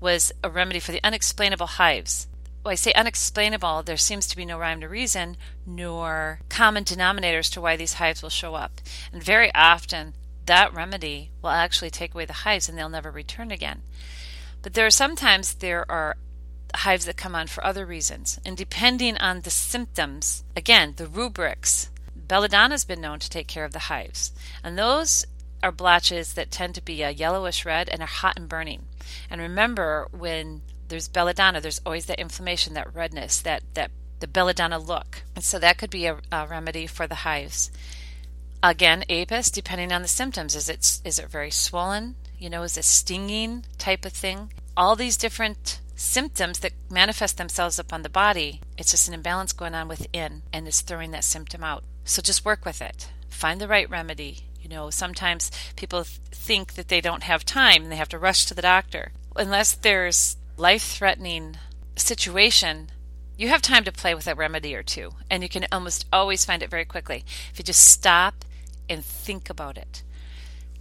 was 0.00 0.32
a 0.42 0.50
remedy 0.50 0.80
for 0.80 0.92
the 0.92 1.00
unexplainable 1.02 1.66
hives 1.66 2.26
well, 2.64 2.72
I 2.72 2.76
say 2.76 2.92
unexplainable, 2.94 3.82
there 3.82 3.98
seems 3.98 4.26
to 4.26 4.36
be 4.36 4.46
no 4.46 4.58
rhyme 4.58 4.80
to 4.80 4.88
reason, 4.88 5.36
nor 5.66 6.40
common 6.48 6.84
denominators 6.84 7.52
to 7.52 7.60
why 7.60 7.76
these 7.76 7.94
hives 7.94 8.22
will 8.22 8.30
show 8.30 8.54
up. 8.54 8.80
And 9.12 9.22
very 9.22 9.54
often, 9.54 10.14
that 10.46 10.72
remedy 10.72 11.30
will 11.42 11.50
actually 11.50 11.90
take 11.90 12.14
away 12.14 12.24
the 12.24 12.32
hives 12.32 12.68
and 12.68 12.78
they'll 12.78 12.88
never 12.88 13.10
return 13.10 13.50
again. 13.50 13.82
But 14.62 14.72
there 14.72 14.86
are 14.86 14.90
sometimes 14.90 15.54
there 15.54 15.90
are 15.90 16.16
hives 16.74 17.04
that 17.04 17.18
come 17.18 17.34
on 17.34 17.48
for 17.48 17.64
other 17.64 17.84
reasons. 17.84 18.40
And 18.46 18.56
depending 18.56 19.18
on 19.18 19.42
the 19.42 19.50
symptoms, 19.50 20.42
again, 20.56 20.94
the 20.96 21.06
rubrics, 21.06 21.90
belladonna 22.16 22.72
has 22.72 22.84
been 22.84 23.00
known 23.00 23.18
to 23.18 23.30
take 23.30 23.46
care 23.46 23.66
of 23.66 23.72
the 23.72 23.90
hives. 23.90 24.32
And 24.62 24.78
those 24.78 25.26
are 25.62 25.70
blotches 25.70 26.34
that 26.34 26.50
tend 26.50 26.74
to 26.74 26.82
be 26.82 27.02
a 27.02 27.10
yellowish 27.10 27.64
red 27.64 27.88
and 27.90 28.00
are 28.02 28.06
hot 28.06 28.38
and 28.38 28.48
burning. 28.48 28.86
And 29.30 29.40
remember, 29.40 30.08
when 30.12 30.62
there's 30.88 31.08
belladonna, 31.08 31.60
there's 31.60 31.80
always 31.84 32.06
that 32.06 32.20
inflammation, 32.20 32.74
that 32.74 32.94
redness, 32.94 33.40
that, 33.40 33.62
that 33.74 33.90
the 34.20 34.28
belladonna 34.28 34.78
look. 34.78 35.22
And 35.34 35.44
so 35.44 35.58
that 35.58 35.78
could 35.78 35.90
be 35.90 36.06
a, 36.06 36.18
a 36.32 36.46
remedy 36.46 36.86
for 36.86 37.06
the 37.06 37.16
hives. 37.16 37.70
Again, 38.62 39.04
apis, 39.10 39.50
depending 39.50 39.92
on 39.92 40.02
the 40.02 40.08
symptoms, 40.08 40.54
is 40.54 40.68
it 40.68 41.00
is 41.04 41.18
it 41.18 41.28
very 41.28 41.50
swollen? 41.50 42.14
You 42.38 42.48
know, 42.48 42.62
is 42.62 42.78
it 42.78 42.84
stinging 42.84 43.64
type 43.76 44.06
of 44.06 44.12
thing? 44.12 44.52
All 44.76 44.96
these 44.96 45.18
different 45.18 45.80
symptoms 45.96 46.60
that 46.60 46.72
manifest 46.90 47.36
themselves 47.36 47.78
upon 47.78 48.02
the 48.02 48.08
body, 48.08 48.60
it's 48.78 48.90
just 48.90 49.08
an 49.08 49.14
imbalance 49.14 49.52
going 49.52 49.74
on 49.74 49.88
within 49.88 50.42
and 50.52 50.66
it's 50.66 50.80
throwing 50.80 51.10
that 51.10 51.24
symptom 51.24 51.62
out. 51.62 51.84
So 52.04 52.22
just 52.22 52.44
work 52.44 52.64
with 52.64 52.80
it. 52.80 53.08
Find 53.28 53.60
the 53.60 53.68
right 53.68 53.88
remedy. 53.88 54.46
You 54.60 54.68
know, 54.70 54.88
sometimes 54.88 55.50
people 55.76 56.04
think 56.04 56.74
that 56.74 56.88
they 56.88 57.02
don't 57.02 57.24
have 57.24 57.44
time 57.44 57.82
and 57.82 57.92
they 57.92 57.96
have 57.96 58.08
to 58.08 58.18
rush 58.18 58.46
to 58.46 58.54
the 58.54 58.62
doctor. 58.62 59.12
Unless 59.36 59.74
there's 59.74 60.36
life 60.56 60.82
threatening 60.82 61.56
situation, 61.96 62.90
you 63.36 63.48
have 63.48 63.62
time 63.62 63.84
to 63.84 63.92
play 63.92 64.14
with 64.14 64.26
a 64.26 64.34
remedy 64.34 64.74
or 64.74 64.82
two, 64.82 65.12
and 65.30 65.42
you 65.42 65.48
can 65.48 65.66
almost 65.72 66.06
always 66.12 66.44
find 66.44 66.62
it 66.62 66.70
very 66.70 66.84
quickly 66.84 67.24
if 67.50 67.58
you 67.58 67.64
just 67.64 67.84
stop 67.84 68.44
and 68.88 69.04
think 69.04 69.50
about 69.50 69.76
it. 69.76 70.02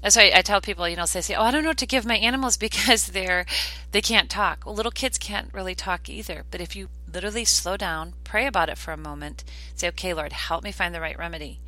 That's 0.02 0.18
why 0.18 0.32
I 0.36 0.42
tell 0.42 0.60
people, 0.60 0.88
you 0.88 0.98
know, 0.98 1.06
they 1.06 1.22
say, 1.22 1.34
"Oh, 1.34 1.44
I 1.44 1.52
don't 1.52 1.64
know 1.64 1.70
what 1.70 1.78
to 1.78 1.86
give 1.86 2.06
my 2.06 2.18
animals 2.18 2.58
because 2.68 3.08
they're 3.08 3.46
they 3.92 4.02
can't 4.02 4.30
talk." 4.30 4.66
Well, 4.66 4.76
little 4.76 4.92
kids 4.92 5.18
can't 5.18 5.54
really 5.54 5.76
talk 5.76 6.10
either. 6.10 6.44
But 6.52 6.60
if 6.62 6.76
you 6.76 6.90
literally 7.12 7.46
slow 7.46 7.78
down, 7.78 8.14
pray 8.26 8.46
about 8.46 8.70
it 8.70 8.78
for 8.78 8.92
a 8.92 8.98
moment, 8.98 9.46
say, 9.76 9.88
"Okay, 9.88 10.14
Lord, 10.14 10.34
help 10.34 10.64
me 10.64 10.74
find 10.74 10.94
the 10.94 11.02
right 11.02 11.18
remedy." 11.18 11.62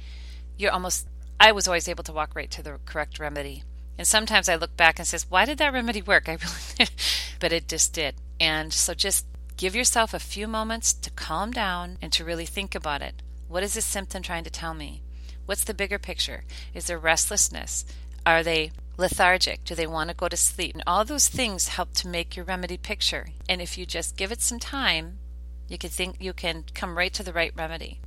You're 0.58 0.72
almost 0.74 1.08
I 1.40 1.54
was 1.54 1.68
always 1.68 1.88
able 1.88 2.04
to 2.04 2.14
walk 2.14 2.36
right 2.36 2.52
to 2.52 2.62
the 2.62 2.80
correct 2.86 3.20
remedy. 3.20 3.64
And 3.98 4.06
sometimes 4.06 4.50
I 4.50 4.56
look 4.56 4.76
back 4.76 5.00
and 5.00 5.08
says, 5.08 5.30
"Why 5.30 5.46
did 5.46 5.58
that 5.60 5.72
remedy 5.74 6.02
work?" 6.02 6.28
I 6.28 6.34
really 6.34 6.90
but 7.46 7.54
it 7.54 7.68
just 7.68 7.94
did. 7.94 8.16
And 8.40 8.74
so 8.74 8.96
just 8.96 9.28
give 9.56 9.76
yourself 9.76 10.16
a 10.16 10.20
few 10.20 10.48
moments 10.48 10.94
to 10.94 11.12
calm 11.12 11.52
down 11.52 12.00
and 12.02 12.12
to 12.14 12.26
really 12.26 12.48
think 12.48 12.74
about 12.74 13.04
it. 13.04 13.22
What 13.48 13.62
is 13.62 13.76
this 13.76 13.86
symptom 13.86 14.24
trying 14.24 14.44
to 14.46 14.50
tell 14.50 14.74
me? 14.74 15.04
What's 15.46 15.64
the 15.64 15.76
bigger 15.76 16.00
picture? 16.00 16.44
Is 16.74 16.88
there 16.88 16.98
restlessness? 16.98 17.86
Are 18.26 18.42
they 18.42 18.72
lethargic? 18.98 19.64
Do 19.64 19.76
they 19.76 19.86
want 19.86 20.10
to 20.10 20.16
go 20.16 20.28
to 20.28 20.36
sleep? 20.36 20.74
And 20.74 20.84
all 20.88 21.06
those 21.06 21.28
things 21.28 21.68
help 21.68 21.94
to 21.98 22.08
make 22.08 22.36
your 22.36 22.46
remedy 22.46 22.78
picture. 22.78 23.28
And 23.48 23.62
if 23.62 23.78
you 23.78 23.86
just 23.86 24.18
give 24.18 24.32
it 24.32 24.42
some 24.42 24.58
time, 24.58 25.20
you 25.68 25.78
can 25.78 25.92
think 25.92 26.16
you 26.20 26.34
can 26.34 26.64
come 26.74 26.98
right 26.98 27.14
to 27.14 27.22
the 27.22 27.32
right 27.32 27.54
remedy. 27.56 28.02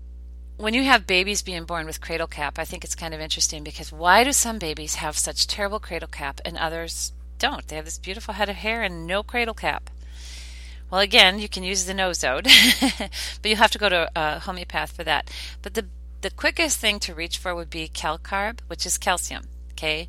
When 0.57 0.75
you 0.75 0.83
have 0.83 1.07
babies 1.07 1.43
being 1.43 1.63
born 1.63 1.87
with 1.87 2.01
cradle 2.01 2.27
cap, 2.27 2.59
I 2.59 2.65
think 2.65 2.83
it's 2.83 2.97
kind 2.97 3.15
of 3.15 3.21
interesting 3.21 3.63
because 3.63 3.93
why 3.93 4.25
do 4.25 4.33
some 4.33 4.59
babies 4.59 4.97
have 4.97 5.17
such 5.17 5.47
terrible 5.47 5.79
cradle 5.79 6.09
cap 6.09 6.41
and 6.45 6.59
others 6.59 7.13
don't. 7.39 7.67
They 7.67 7.77
have 7.77 7.85
this 7.85 7.99
beautiful 7.99 8.35
head 8.35 8.49
of 8.49 8.57
hair 8.57 8.83
and 8.83 9.07
no 9.07 9.23
cradle 9.23 9.55
cap. 9.55 9.91
Well, 10.91 11.01
again, 11.01 11.39
you 11.39 11.49
can 11.49 11.65
use 11.65 11.85
the 11.85 11.93
nosode, 11.93 12.45
but 13.43 13.49
you 13.49 13.57
have 13.57 13.71
to 13.73 13.79
go 13.79 13.89
to 13.89 14.11
a 14.17 14.41
homeopath 14.41 14.93
for 14.93 15.05
that. 15.05 15.31
But 15.63 15.75
the 15.75 15.87
the 16.21 16.31
quickest 16.31 16.79
thing 16.79 16.99
to 17.01 17.15
reach 17.15 17.39
for 17.39 17.55
would 17.55 17.71
be 17.71 17.89
calcarb, 17.89 18.61
which 18.67 18.85
is 18.85 18.99
calcium. 18.99 19.45
Okay, 19.73 20.09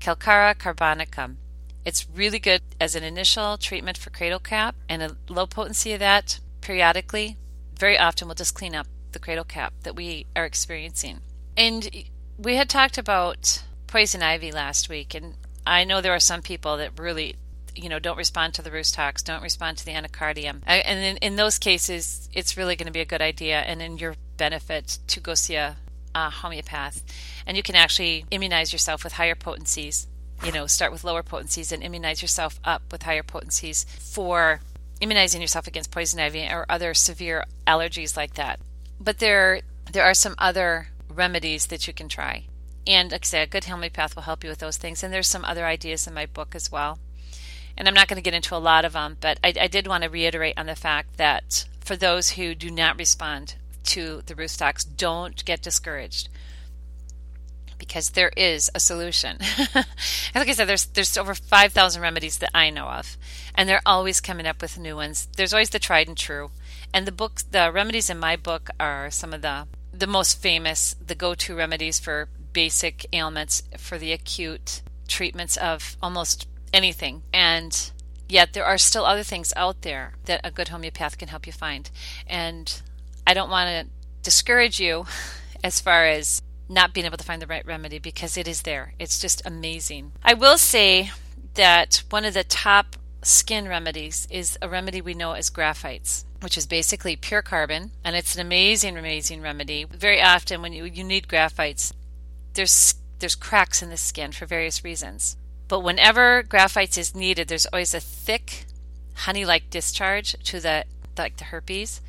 calcarea 0.00 0.54
carbonicum. 0.54 1.36
It's 1.84 2.06
really 2.14 2.38
good 2.38 2.62
as 2.80 2.94
an 2.94 3.02
initial 3.02 3.58
treatment 3.58 3.98
for 3.98 4.10
cradle 4.10 4.38
cap, 4.38 4.76
and 4.88 5.02
a 5.02 5.16
low 5.28 5.46
potency 5.46 5.92
of 5.92 6.00
that 6.00 6.38
periodically, 6.60 7.36
very 7.76 7.98
often, 7.98 8.28
will 8.28 8.36
just 8.36 8.54
clean 8.54 8.74
up 8.74 8.86
the 9.10 9.18
cradle 9.18 9.44
cap 9.44 9.74
that 9.82 9.96
we 9.96 10.26
are 10.36 10.44
experiencing. 10.44 11.20
And 11.56 11.90
we 12.38 12.54
had 12.54 12.70
talked 12.70 12.96
about 12.96 13.62
poison 13.88 14.22
ivy 14.22 14.52
last 14.52 14.88
week, 14.88 15.14
and 15.14 15.34
I 15.66 15.84
know 15.84 16.00
there 16.00 16.14
are 16.14 16.20
some 16.20 16.42
people 16.42 16.76
that 16.78 16.98
really 16.98 17.36
you 17.74 17.88
know 17.88 17.98
don't 17.98 18.18
respond 18.18 18.52
to 18.52 18.60
the 18.60 18.70
rhus 18.70 18.92
tox 18.92 19.22
don't 19.22 19.42
respond 19.42 19.78
to 19.78 19.84
the 19.86 19.92
anacardium 19.92 20.60
and 20.66 20.98
in, 20.98 21.16
in 21.16 21.36
those 21.36 21.58
cases 21.58 22.28
it's 22.34 22.54
really 22.54 22.76
going 22.76 22.86
to 22.86 22.92
be 22.92 23.00
a 23.00 23.06
good 23.06 23.22
idea 23.22 23.60
and 23.60 23.80
in 23.80 23.96
your 23.96 24.14
benefit 24.36 24.98
to 25.06 25.20
go 25.20 25.34
see 25.34 25.54
a, 25.54 25.76
a 26.14 26.30
homeopath. 26.30 27.02
And 27.46 27.56
you 27.56 27.62
can 27.62 27.76
actually 27.76 28.24
immunize 28.30 28.72
yourself 28.72 29.04
with 29.04 29.14
higher 29.14 29.34
potencies 29.34 30.08
you 30.44 30.50
know 30.50 30.66
start 30.66 30.90
with 30.90 31.04
lower 31.04 31.22
potencies 31.22 31.70
and 31.70 31.82
immunize 31.82 32.20
yourself 32.20 32.58
up 32.64 32.82
with 32.90 33.04
higher 33.04 33.22
potencies 33.22 33.84
for 33.84 34.60
immunizing 35.00 35.40
yourself 35.40 35.68
against 35.68 35.92
poison 35.92 36.18
ivy 36.18 36.42
or 36.42 36.66
other 36.68 36.94
severe 36.94 37.44
allergies 37.66 38.16
like 38.16 38.34
that. 38.34 38.58
But 39.00 39.18
there 39.18 39.60
there 39.92 40.04
are 40.04 40.14
some 40.14 40.34
other 40.38 40.88
remedies 41.08 41.66
that 41.66 41.86
you 41.86 41.92
can 41.92 42.08
try 42.08 42.46
and 42.86 43.12
like 43.12 43.24
I 43.24 43.26
say, 43.26 43.42
a 43.42 43.46
good 43.46 43.64
homeopath 43.64 44.14
will 44.14 44.22
help 44.22 44.42
you 44.44 44.50
with 44.50 44.58
those 44.58 44.76
things. 44.76 45.02
And 45.02 45.12
there's 45.12 45.28
some 45.28 45.44
other 45.44 45.66
ideas 45.66 46.06
in 46.06 46.14
my 46.14 46.26
book 46.26 46.54
as 46.54 46.72
well. 46.72 46.98
And 47.76 47.88
I'm 47.88 47.94
not 47.94 48.08
going 48.08 48.16
to 48.16 48.22
get 48.22 48.34
into 48.34 48.56
a 48.56 48.58
lot 48.58 48.84
of 48.84 48.92
them, 48.92 49.16
but 49.20 49.38
I, 49.42 49.54
I 49.60 49.66
did 49.66 49.86
want 49.86 50.04
to 50.04 50.10
reiterate 50.10 50.58
on 50.58 50.66
the 50.66 50.74
fact 50.74 51.16
that 51.16 51.66
for 51.80 51.96
those 51.96 52.30
who 52.30 52.54
do 52.54 52.70
not 52.70 52.98
respond 52.98 53.54
to 53.84 54.22
the 54.26 54.34
tox, 54.34 54.84
don't 54.84 55.44
get 55.44 55.62
discouraged. 55.62 56.28
because 57.78 58.10
there 58.10 58.30
is 58.36 58.70
a 58.74 58.80
solution. 58.80 59.38
like 60.34 60.48
I 60.48 60.52
said, 60.52 60.68
there's 60.68 60.86
there's 60.86 61.16
over 61.18 61.34
five 61.34 61.72
thousand 61.72 62.02
remedies 62.02 62.38
that 62.38 62.50
I 62.54 62.70
know 62.70 62.86
of, 62.86 63.16
and 63.56 63.68
they're 63.68 63.82
always 63.84 64.20
coming 64.20 64.46
up 64.46 64.62
with 64.62 64.78
new 64.78 64.94
ones. 64.94 65.28
There's 65.36 65.52
always 65.52 65.70
the 65.70 65.80
tried 65.80 66.06
and 66.06 66.16
true, 66.16 66.50
and 66.94 67.06
the 67.06 67.12
books, 67.12 67.42
the 67.42 67.72
remedies 67.72 68.08
in 68.08 68.18
my 68.20 68.36
book 68.36 68.70
are 68.78 69.10
some 69.10 69.32
of 69.32 69.42
the 69.42 69.66
the 70.02 70.06
most 70.08 70.42
famous, 70.42 70.96
the 71.06 71.14
go-to 71.14 71.54
remedies 71.54 72.00
for 72.00 72.28
basic 72.52 73.06
ailments, 73.12 73.62
for 73.78 73.98
the 73.98 74.10
acute 74.10 74.82
treatments 75.06 75.56
of 75.56 75.96
almost 76.02 76.48
anything, 76.72 77.22
and 77.32 77.92
yet 78.28 78.52
there 78.52 78.64
are 78.64 78.78
still 78.78 79.04
other 79.04 79.22
things 79.22 79.52
out 79.54 79.82
there 79.82 80.14
that 80.24 80.40
a 80.42 80.50
good 80.50 80.70
homeopath 80.70 81.16
can 81.16 81.28
help 81.28 81.46
you 81.46 81.52
find, 81.52 81.88
and 82.26 82.82
I 83.24 83.32
don't 83.32 83.48
want 83.48 83.68
to 83.68 83.92
discourage 84.24 84.80
you 84.80 85.06
as 85.62 85.80
far 85.80 86.08
as 86.08 86.42
not 86.68 86.92
being 86.92 87.06
able 87.06 87.18
to 87.18 87.24
find 87.24 87.40
the 87.40 87.46
right 87.46 87.64
remedy 87.64 88.00
because 88.00 88.36
it 88.36 88.48
is 88.48 88.62
there. 88.62 88.94
It's 88.98 89.20
just 89.20 89.40
amazing. 89.46 90.10
I 90.24 90.34
will 90.34 90.58
say 90.58 91.12
that 91.54 92.02
one 92.10 92.24
of 92.24 92.34
the 92.34 92.42
top 92.42 92.96
skin 93.22 93.68
remedies 93.68 94.26
is 94.32 94.58
a 94.60 94.68
remedy 94.68 95.00
we 95.00 95.14
know 95.14 95.34
as 95.34 95.48
graphites, 95.48 96.24
which 96.42 96.58
is 96.58 96.66
basically 96.66 97.16
pure 97.16 97.42
carbon, 97.42 97.92
and 98.04 98.16
it's 98.16 98.34
an 98.34 98.40
amazing, 98.40 98.98
amazing 98.98 99.40
remedy. 99.40 99.84
Very 99.84 100.20
often, 100.20 100.62
when 100.62 100.72
you, 100.72 100.84
you 100.84 101.04
need 101.04 101.28
graphites, 101.28 101.92
there's 102.54 102.94
there's 103.18 103.34
cracks 103.36 103.82
in 103.82 103.90
the 103.90 103.96
skin 103.96 104.32
for 104.32 104.46
various 104.46 104.82
reasons. 104.82 105.36
But 105.68 105.80
whenever 105.80 106.42
graphites 106.42 106.98
is 106.98 107.14
needed, 107.14 107.48
there's 107.48 107.66
always 107.66 107.94
a 107.94 108.00
thick 108.00 108.66
honey-like 109.14 109.70
discharge 109.70 110.32
to 110.44 110.60
the 110.60 110.84
like 111.16 111.36
the 111.36 111.44
herpes 111.44 112.00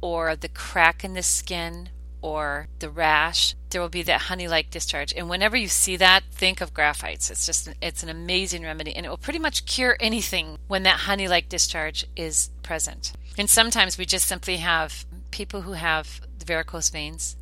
or 0.00 0.36
the 0.36 0.48
crack 0.48 1.04
in 1.04 1.14
the 1.14 1.22
skin 1.22 1.88
or 2.20 2.68
the 2.78 2.90
rash, 2.90 3.54
there 3.70 3.80
will 3.80 3.88
be 3.88 4.02
that 4.02 4.22
honey-like 4.22 4.70
discharge. 4.70 5.12
And 5.12 5.28
whenever 5.28 5.56
you 5.56 5.68
see 5.68 5.96
that, 5.96 6.24
think 6.30 6.60
of 6.60 6.74
graphites. 6.74 7.30
It's 7.30 7.46
just 7.46 7.68
it's 7.80 8.02
an 8.02 8.08
amazing 8.08 8.62
remedy 8.62 8.94
and 8.94 9.06
it 9.06 9.08
will 9.08 9.16
pretty 9.16 9.38
much 9.38 9.66
cure 9.66 9.96
anything 10.00 10.58
when 10.66 10.82
that 10.84 11.00
honey-like 11.00 11.48
discharge 11.48 12.06
is 12.16 12.50
present. 12.62 13.12
And 13.36 13.48
sometimes 13.48 13.98
we 13.98 14.04
just 14.04 14.26
simply 14.26 14.56
have 14.56 15.06
people 15.30 15.62
who 15.62 15.72
have 15.72 16.20
varicose 16.44 16.90
veins, 16.90 17.36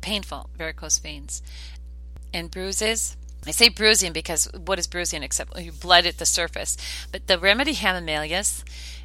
painful 0.00 0.50
varicose 0.56 0.98
veins, 0.98 1.42
and 2.32 2.50
bruises. 2.50 3.16
I 3.44 3.50
say 3.50 3.68
bruising 3.68 4.12
because 4.12 4.48
what 4.52 4.78
is 4.78 4.86
bruising 4.86 5.24
except 5.24 5.58
you 5.58 5.72
blood 5.72 6.06
at 6.06 6.18
the 6.18 6.26
surface? 6.26 6.76
But 7.10 7.26
the 7.26 7.38
remedy 7.38 7.74
Hamamelis 7.74 8.62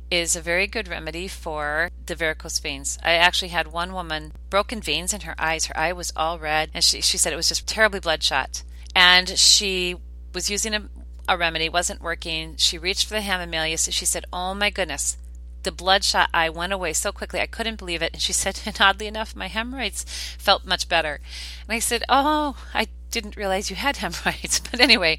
is 0.10 0.36
a 0.36 0.42
very 0.42 0.68
good 0.68 0.88
remedy 0.88 1.28
for 1.28 1.90
the 2.06 2.16
varicose 2.16 2.60
veins. 2.60 2.98
I 3.04 3.14
actually 3.14 3.50
had 3.50 3.68
one 3.68 3.94
woman 3.94 4.34
broken 4.50 4.82
veins 4.82 5.14
in 5.14 5.22
her 5.22 5.36
eyes. 5.38 5.66
Her 5.66 5.78
eye 5.78 5.94
was 5.94 6.14
all 6.16 6.40
red, 6.40 6.70
and 6.74 6.84
she, 6.84 7.02
she 7.02 7.18
said 7.18 7.34
it 7.34 7.38
was 7.38 7.50
just 7.50 7.68
terribly 7.68 8.00
bloodshot. 8.00 8.64
And 8.96 9.38
she 9.38 9.96
was 10.34 10.50
using 10.50 10.74
a, 10.74 10.90
a 11.28 11.38
remedy, 11.38 11.70
wasn't 11.70 12.02
working. 12.02 12.56
She 12.58 12.78
reached 12.78 13.08
for 13.08 13.16
the 13.16 13.22
Hamamelis, 13.22 13.88
and 13.88 13.94
she 13.94 14.06
said, 14.06 14.26
"Oh 14.32 14.54
my 14.54 14.70
goodness." 14.70 15.18
The 15.64 15.72
bloodshot 15.72 16.30
eye 16.34 16.50
went 16.50 16.72
away 16.72 16.94
so 16.94 17.12
quickly, 17.12 17.42
I 17.42 17.48
couldn't 17.48 17.80
believe 17.80 18.02
it. 18.02 18.14
And 18.14 18.22
she 18.22 18.32
said, 18.42 18.62
and 18.66 18.78
oddly 18.80 19.08
enough, 19.08 19.36
my 19.36 19.48
hemorrhoids 19.48 20.06
felt 20.38 20.66
much 20.66 20.88
better. 20.88 21.20
And 21.68 21.76
I 21.76 21.80
said, 21.80 22.04
Oh, 22.08 22.56
I 22.74 22.88
didn't 23.12 23.36
realize 23.36 23.70
you 23.70 23.76
had 23.76 23.98
hemorrhoids. 23.98 24.62
But 24.72 24.80
anyway, 24.80 25.18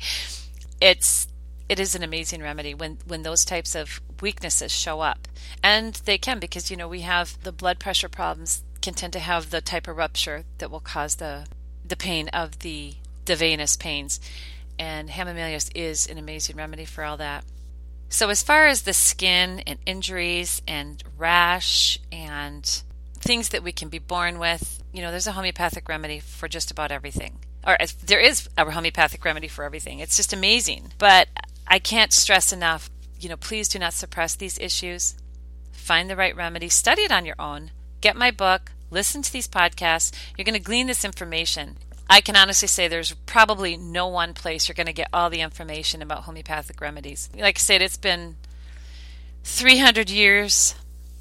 it's 0.81 1.29
it 1.69 1.79
is 1.79 1.95
an 1.95 2.03
amazing 2.03 2.43
remedy 2.43 2.75
when 2.75 2.99
when 3.07 3.23
those 3.23 3.45
types 3.45 3.75
of 3.75 4.01
weaknesses 4.21 4.73
show 4.73 5.01
up. 5.01 5.29
And 5.63 5.95
they 5.95 6.19
can 6.19 6.39
because 6.39 6.71
you 6.71 6.77
know 6.77 6.89
we 6.89 7.03
have 7.03 7.43
the 7.43 7.53
blood 7.53 7.79
pressure 7.79 8.09
problems 8.09 8.63
can 8.81 8.95
tend 8.95 9.13
to 9.13 9.19
have 9.19 9.51
the 9.51 9.61
type 9.61 9.89
of 9.89 9.97
rupture 9.97 10.45
that 10.59 10.71
will 10.71 10.81
cause 10.81 11.17
the 11.17 11.47
the 11.85 11.97
pain 11.97 12.29
of 12.29 12.61
the 12.61 12.95
the 13.27 13.37
venous 13.37 13.77
pains. 13.77 14.21
And 14.79 15.11
Hamamelis 15.11 15.71
is 15.75 16.07
an 16.07 16.19
amazing 16.19 16.57
remedy 16.57 16.85
for 16.85 17.05
all 17.05 17.17
that. 17.17 17.45
So 18.09 18.31
as 18.31 18.43
far 18.43 18.67
as 18.67 18.83
the 18.83 18.95
skin 18.95 19.61
and 19.67 19.79
injuries 19.85 20.63
and 20.67 21.03
rash 21.19 21.99
and 22.11 22.65
things 23.19 23.51
that 23.51 23.63
we 23.63 23.73
can 23.73 23.89
be 23.89 23.99
born 23.99 24.39
with 24.39 24.83
you 24.93 25.03
know 25.03 25.11
there's 25.11 25.27
a 25.27 25.33
homeopathic 25.33 25.89
remedy 25.89 26.21
for 26.21 26.49
just 26.49 26.71
about 26.71 26.91
everything. 26.91 27.39
Or 27.67 27.81
uh, 27.83 27.87
there 28.05 28.21
is 28.21 28.49
a 28.57 28.71
homeopathic 28.71 29.25
remedy 29.25 29.49
for 29.49 29.65
everything. 29.65 29.99
It's 29.99 30.17
just 30.17 30.33
amazing. 30.33 30.93
But 30.97 31.29
I 31.69 31.79
can't 31.79 32.13
stress 32.13 32.53
enough, 32.53 32.91
you 33.21 33.29
know, 33.29 33.37
please 33.37 33.69
do 33.69 33.79
not 33.79 33.93
suppress 33.93 34.35
these 34.35 34.59
issues. 34.59 35.15
Find 35.71 36.09
the 36.09 36.17
right 36.17 36.35
remedy, 36.35 36.71
study 36.71 37.03
it 37.03 37.13
on 37.13 37.27
your 37.27 37.37
own, 37.39 37.73
get 38.01 38.17
my 38.17 38.31
book, 38.31 38.73
listen 38.91 39.21
to 39.23 39.33
these 39.33 39.47
podcasts. 39.47 40.13
You're 40.37 40.47
going 40.47 40.55
to 40.55 40.61
glean 40.61 40.87
this 40.87 41.05
information. 41.05 41.77
I 42.09 42.23
can 42.23 42.37
honestly 42.37 42.69
say 42.69 42.89
there's 42.89 43.13
probably 43.27 43.77
no 43.77 44.07
one 44.09 44.33
place 44.33 44.67
you're 44.67 44.75
going 44.75 44.87
to 44.87 44.95
get 44.95 45.11
all 45.13 45.29
the 45.29 45.43
information 45.43 46.01
about 46.01 46.23
homeopathic 46.23 46.81
remedies. 46.81 47.29
Like 47.37 47.59
I 47.59 47.61
said, 47.61 47.83
it's 47.83 47.99
been 47.99 48.37
300 49.45 50.09
years 50.09 50.75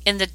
in 0.06 0.18
the 0.18 0.30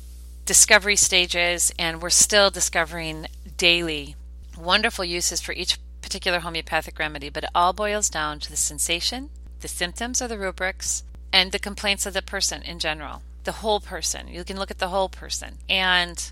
discovery 0.44 0.96
stages, 0.96 1.72
and 1.79 2.03
we're 2.03 2.11
still 2.11 2.51
discovering 2.51 3.29
daily 3.57 4.14
wonderful 4.59 5.07
uses 5.07 5.40
for 5.40 5.53
each 5.53 5.79
particular 6.03 6.40
homeopathic 6.40 6.98
remedy, 6.98 7.31
but 7.31 7.44
it 7.44 7.51
all 7.55 7.72
boils 7.72 8.11
down 8.11 8.38
to 8.40 8.51
the 8.51 8.57
sensation 8.57 9.31
the 9.62 9.68
symptoms 9.68 10.20
or 10.20 10.29
the 10.29 10.38
rubrics, 10.38 11.03
and 11.33 11.51
the 11.51 11.59
complaints 11.59 12.05
of 12.05 12.12
the 12.12 12.22
person 12.22 12.62
in 12.62 12.79
general, 12.79 13.22
the 13.44 13.53
whole 13.53 13.81
person. 13.81 14.29
You 14.29 14.44
can 14.44 14.59
look 14.59 14.70
at 14.70 14.79
the 14.79 14.88
whole 14.88 15.09
person. 15.09 15.59
And 15.68 16.31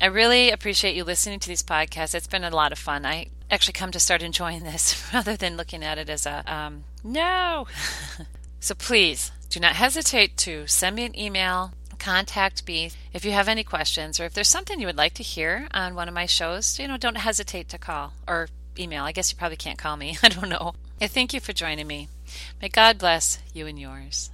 I 0.00 0.06
really 0.06 0.50
appreciate 0.50 0.96
you 0.96 1.04
listening 1.04 1.40
to 1.40 1.48
these 1.48 1.62
podcasts. 1.62 2.14
It's 2.14 2.26
been 2.26 2.44
a 2.44 2.50
lot 2.50 2.72
of 2.72 2.78
fun. 2.78 3.06
I 3.06 3.28
actually 3.50 3.72
come 3.72 3.90
to 3.92 4.00
start 4.00 4.22
enjoying 4.22 4.62
this 4.64 5.10
rather 5.12 5.36
than 5.36 5.56
looking 5.56 5.82
at 5.82 5.98
it 5.98 6.10
as 6.10 6.26
a 6.26 6.44
um, 6.52 6.84
no. 7.02 7.66
so 8.60 8.74
please 8.74 9.32
do 9.48 9.60
not 9.60 9.76
hesitate 9.76 10.36
to 10.38 10.66
send 10.66 10.96
me 10.96 11.04
an 11.04 11.18
email, 11.18 11.72
contact 11.98 12.66
me 12.66 12.90
if 13.12 13.24
you 13.24 13.32
have 13.32 13.48
any 13.48 13.62
questions, 13.64 14.18
or 14.18 14.24
if 14.24 14.34
there's 14.34 14.48
something 14.48 14.80
you 14.80 14.86
would 14.86 14.96
like 14.96 15.14
to 15.14 15.22
hear 15.22 15.68
on 15.72 15.94
one 15.94 16.08
of 16.08 16.14
my 16.14 16.26
shows. 16.26 16.78
You 16.78 16.88
know, 16.88 16.96
don't 16.96 17.16
hesitate 17.16 17.68
to 17.70 17.78
call 17.78 18.12
or 18.26 18.48
email. 18.78 19.04
I 19.04 19.12
guess 19.12 19.30
you 19.30 19.38
probably 19.38 19.56
can't 19.56 19.78
call 19.78 19.96
me. 19.96 20.18
I 20.22 20.28
don't 20.28 20.48
know. 20.48 20.74
I 21.00 21.06
thank 21.06 21.32
you 21.34 21.40
for 21.40 21.52
joining 21.52 21.86
me. 21.86 22.08
May 22.62 22.68
God 22.68 22.98
bless 22.98 23.38
you 23.52 23.66
and 23.66 23.78
yours. 23.78 24.30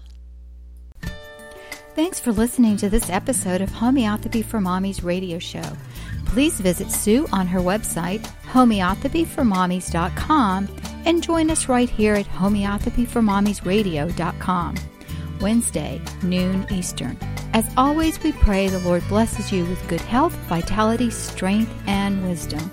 Thanks 1.95 2.21
for 2.21 2.31
listening 2.33 2.77
to 2.79 2.89
this 2.89 3.11
episode 3.11 3.61
of 3.61 3.69
Homeopathy 3.71 4.41
for 4.43 4.61
Mommies 4.61 5.05
radio 5.05 5.41
show. 5.41 5.65
Please 6.27 6.61
visit 6.61 6.91
Sue 6.91 7.27
on 7.33 7.47
her 7.49 7.59
website, 7.59 8.23
homeopathyformommies.com, 8.53 10.69
and 11.05 11.23
join 11.23 11.51
us 11.51 11.69
right 11.69 11.91
here 11.91 12.15
at 12.15 12.27
homeopathyformommiesradio.com. 12.27 14.75
Wednesday, 15.41 16.01
noon 16.23 16.67
Eastern. 16.71 17.19
As 17.53 17.67
always, 17.77 18.23
we 18.23 18.31
pray 18.33 18.69
the 18.69 18.79
Lord 18.81 19.03
blesses 19.09 19.51
you 19.51 19.65
with 19.65 19.89
good 19.89 20.03
health, 20.03 20.35
vitality, 20.49 21.11
strength, 21.11 21.73
and 21.87 22.23
wisdom. 22.25 22.71